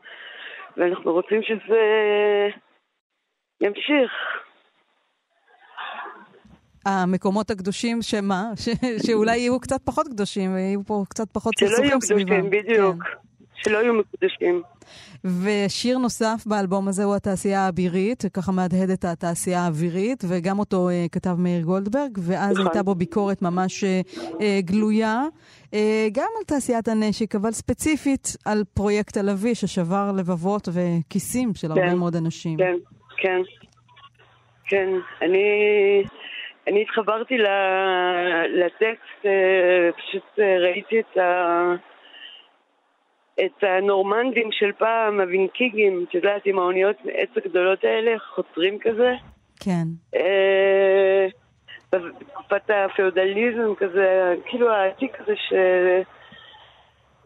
[0.76, 1.82] ואנחנו רוצים שזה
[3.60, 4.10] ימשיך.
[6.86, 8.42] המקומות הקדושים, שמה?
[8.56, 8.68] ש,
[9.06, 12.26] שאולי יהיו קצת פחות קדושים, ויהיו פה קצת פחות סכסוכים סביבם.
[12.26, 13.02] שלא יהיו קדושים, בדיוק.
[13.04, 13.25] כן.
[13.56, 14.62] שלא יהיו מקודשים.
[15.24, 21.06] ושיר נוסף באלבום הזה הוא התעשייה האווירית, ככה מהדהד את התעשייה האווירית, וגם אותו אה,
[21.12, 22.66] כתב מאיר גולדברג, ואז נכון.
[22.66, 24.00] הייתה בו ביקורת ממש אה,
[24.40, 25.22] אה, גלויה,
[25.74, 31.80] אה, גם על תעשיית הנשק, אבל ספציפית על פרויקט הלוי ששבר לבבות וכיסים של כן,
[31.80, 32.58] הרבה מאוד אנשים.
[32.58, 32.76] כן,
[33.16, 33.40] כן,
[34.68, 34.88] כן.
[35.22, 35.44] אני...
[36.68, 37.34] אני התחברתי
[38.48, 39.26] לטקסט,
[39.96, 41.95] פשוט ראיתי את ה...
[43.44, 49.12] את הנורמנדים של פעם, הווינקיגים, את יודעת, עם האוניות עץ הגדולות האלה, חותרים כזה.
[49.60, 49.84] כן.
[50.14, 51.26] אה,
[51.92, 55.52] בתקופת הפיאודליזם כזה, כאילו העתיק הזה ש...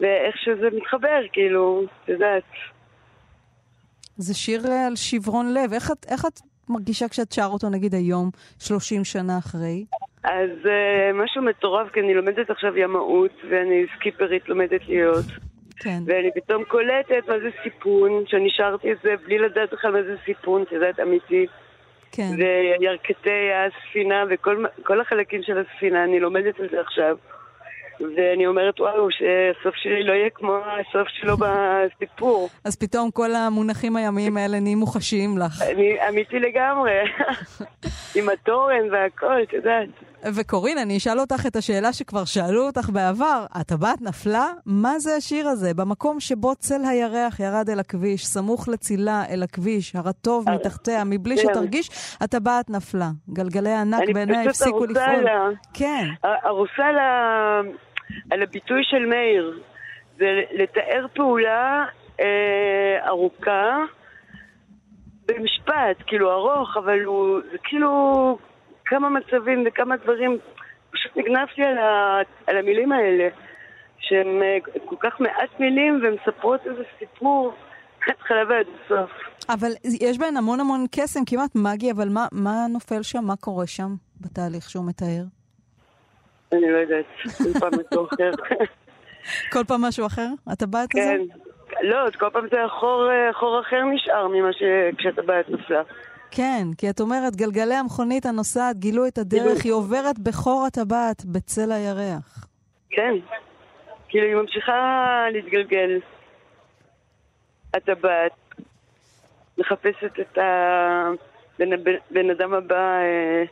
[0.00, 2.42] ואיך שזה מתחבר, כאילו, את יודעת.
[4.16, 5.72] זה שיר על שברון לב.
[5.72, 9.84] איך את, איך את מרגישה כשאת שר אותו, נגיד, היום, 30 שנה אחרי?
[10.24, 15.24] אז uh, משהו מטורף, כי אני לומדת עכשיו ימאות, ואני סקיפרית לומדת להיות.
[15.80, 16.02] כן.
[16.06, 20.16] ואני פתאום קולטת מה זה סיפון, שאני שרתי את זה בלי לדעת בכלל מה זה
[20.24, 21.46] סיפון, את יודעת, אמיתי.
[22.12, 22.30] כן.
[22.38, 27.16] וירכתי הספינה וכל החלקים של הספינה, אני לומדת את זה עכשיו.
[28.16, 32.48] ואני אומרת, וואו, שהסוף שלי לא יהיה כמו הסוף שלו בסיפור.
[32.64, 35.62] אז פתאום כל המונחים הימיים האלה נהיים מוחשיים לך.
[35.62, 36.92] אני אמיתי לגמרי,
[38.16, 39.88] עם התורן והכל, את יודעת.
[40.34, 43.44] וקורין, אני אשאל אותך את השאלה שכבר שאלו אותך בעבר.
[43.52, 44.46] הטבעת נפלה?
[44.66, 45.74] מה זה השיר הזה?
[45.74, 51.36] במקום שבו צל הירח ירד אל הכביש, סמוך לצילה אל הכביש, הרטוב אה, מתחתיה, מבלי
[51.36, 51.42] כן.
[51.42, 53.08] שתרגיש, הטבעת נפלה.
[53.32, 55.24] גלגלי הענק בעיניה הפסיקו לפעול.
[55.74, 56.04] כן.
[56.44, 57.60] ארוסה לה...
[58.30, 59.60] על הביטוי של מאיר.
[60.18, 61.84] זה לתאר פעולה
[62.20, 63.76] אה, ארוכה
[65.26, 68.38] במשפט, כאילו ארוך, אבל הוא, זה כאילו
[68.90, 70.38] כמה מצבים וכמה דברים,
[70.90, 73.28] פשוט נגנבתי על, ה, על המילים האלה,
[73.98, 77.52] שהן אה, כל כך מעט מילים ומספרות איזה סיפור
[78.06, 79.10] מההתחלה ועד הסוף.
[79.48, 79.70] אבל
[80.00, 83.24] יש בהן המון המון קסם, כמעט מגי, אבל מה, מה נופל שם?
[83.24, 85.22] מה קורה שם בתהליך שהוא מתאר?
[86.52, 87.04] אני לא יודעת,
[87.38, 88.30] כל פעם משהו אחר.
[89.52, 90.28] כל פעם משהו אחר?
[90.46, 91.00] הטבעת כן.
[91.00, 91.32] הזה?
[91.68, 91.86] כן.
[91.88, 95.82] לא, כל פעם זה חור, חור אחר נשאר ממה שכשהטבעת נפלה.
[96.30, 101.72] כן, כי את אומרת, גלגלי המכונית הנוסעת גילו את הדרך, היא עוברת בחור הטבעת, בצל
[101.72, 102.46] הירח.
[102.90, 103.14] כן,
[104.08, 106.00] כאילו היא ממשיכה להתגלגל.
[107.74, 108.32] הטבעת,
[109.58, 110.38] מחפשת את
[111.58, 113.44] הבן אדם הבא אה,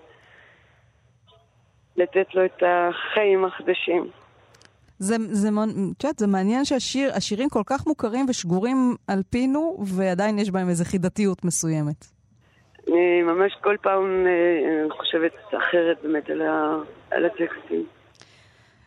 [1.97, 4.11] לתת לו את החיים החדשים.
[4.99, 10.51] זה, זה, את יודעת, זה מעניין שהשירים כל כך מוכרים ושגורים על פינו, ועדיין יש
[10.51, 12.18] בהם איזו חידתיות מסוימת.
[12.89, 16.77] אני ממש כל פעם אה, חושבת אחרת באמת על, ה,
[17.11, 17.85] על הטקסטים.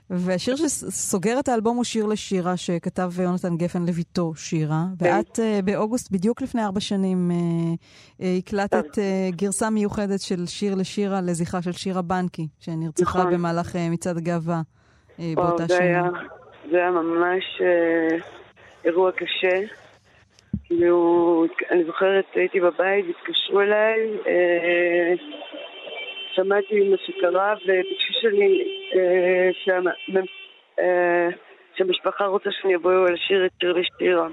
[0.10, 4.84] והשיר שסוגר את האלבום הוא שיר לשירה, שכתב יונתן גפן לביתו שירה.
[5.00, 5.06] כן.
[5.06, 7.32] ואת uh, באוגוסט, בדיוק לפני ארבע שנים,
[8.20, 9.00] הקלטת
[9.30, 13.34] גרסה מיוחדת של שיר לשירה לזכרה של שירה בנקי, שנרצחה נכון.
[13.34, 14.62] במהלך מצעד הגאווה
[15.20, 16.10] באותה שנה.
[16.72, 17.62] זה היה ממש
[18.86, 19.81] אירוע קשה.
[20.72, 25.22] כאילו, אני זוכרת, הייתי בבית, התקשרו אליי, uh,
[26.34, 28.64] שמעתי מה שקרה וביקשו שאני,
[28.96, 29.50] אה,
[30.80, 31.28] אה,
[31.76, 34.28] שהמשפחה רוצה שאני אבוא לשיר את שיר לשירה.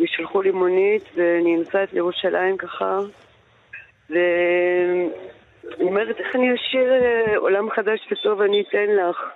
[0.00, 2.98] ושלחו לי מונית ואני נוסעת לירושלים ככה
[4.10, 5.10] ואני
[5.80, 9.30] אומרת איך אני אשיר אה, עולם חדש וטוב אני אתן לך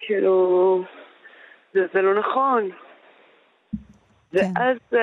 [0.00, 0.82] כאילו
[1.72, 2.70] זה, זה לא נכון.
[4.34, 4.96] ואז uh,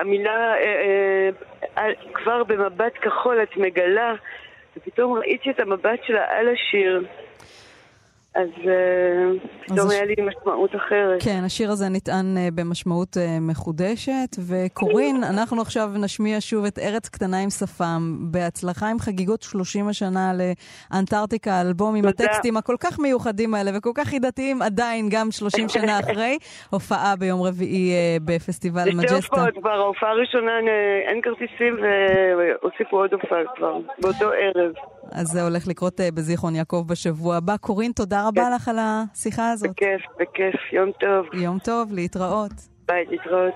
[0.00, 1.80] המילה, uh, uh,
[2.14, 4.14] כבר במבט כחול את מגלה,
[4.76, 7.04] ופתאום ראיתי את המבט שלה על השיר.
[8.34, 8.48] אז
[9.66, 11.22] פתאום היה לי משמעות אחרת.
[11.24, 14.36] כן, השיר הזה נטען במשמעות מחודשת.
[14.48, 20.32] וקורין, אנחנו עכשיו נשמיע שוב את ארץ קטנה עם שפם, בהצלחה עם חגיגות 30 השנה
[20.38, 26.00] לאנטארקטיקה, האלבום עם הטקסטים הכל כך מיוחדים האלה וכל כך חידתיים עדיין, גם 30 שנה
[26.00, 26.38] אחרי,
[26.70, 27.92] הופעה ביום רביעי
[28.24, 29.14] בפסטיבל מג'סטה.
[29.14, 30.52] זה שתי הופעות כבר, ההופעה הראשונה
[31.08, 31.76] אין כרטיסים
[32.38, 34.72] והוסיפו עוד הופעה כבר, באותו ערב.
[35.10, 37.56] אז זה הולך לקרות בזיכרון יעקב בשבוע הבא.
[37.56, 38.52] קורין, תודה רבה כן.
[38.54, 39.70] לך על השיחה הזאת.
[39.70, 40.72] בכיף, בכיף.
[40.72, 41.26] יום טוב.
[41.34, 42.52] יום טוב, להתראות.
[42.86, 43.54] ביי, להתראות.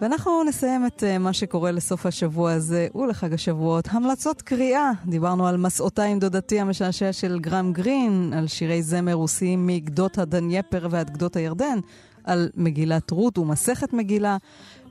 [0.00, 3.84] ואנחנו נסיים את uh, מה שקורה לסוף השבוע הזה ולחג השבועות.
[3.90, 4.90] המלצות קריאה.
[5.06, 10.86] דיברנו על מסעותיי עם דודתי המשעשע של גרם גרין, על שירי זמר רוסיים מגדות הדנייפר
[10.90, 11.78] ועד גדות הירדן,
[12.24, 14.36] על מגילת רות ומסכת מגילה,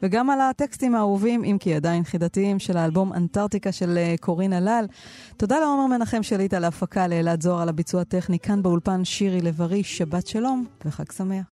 [0.04, 4.86] וגם על הטקסטים האהובים, אם כי עדיין חידתיים, של האלבום אנטארקטיקה של אה, קורין הלל.
[5.38, 9.84] תודה לעומר מנחם שליט על ההפקה, לאלעד זוהר על הביצוע הטכני, כאן באולפן שירי לב-ארי,
[9.84, 11.44] שבת שלום וחג שמח.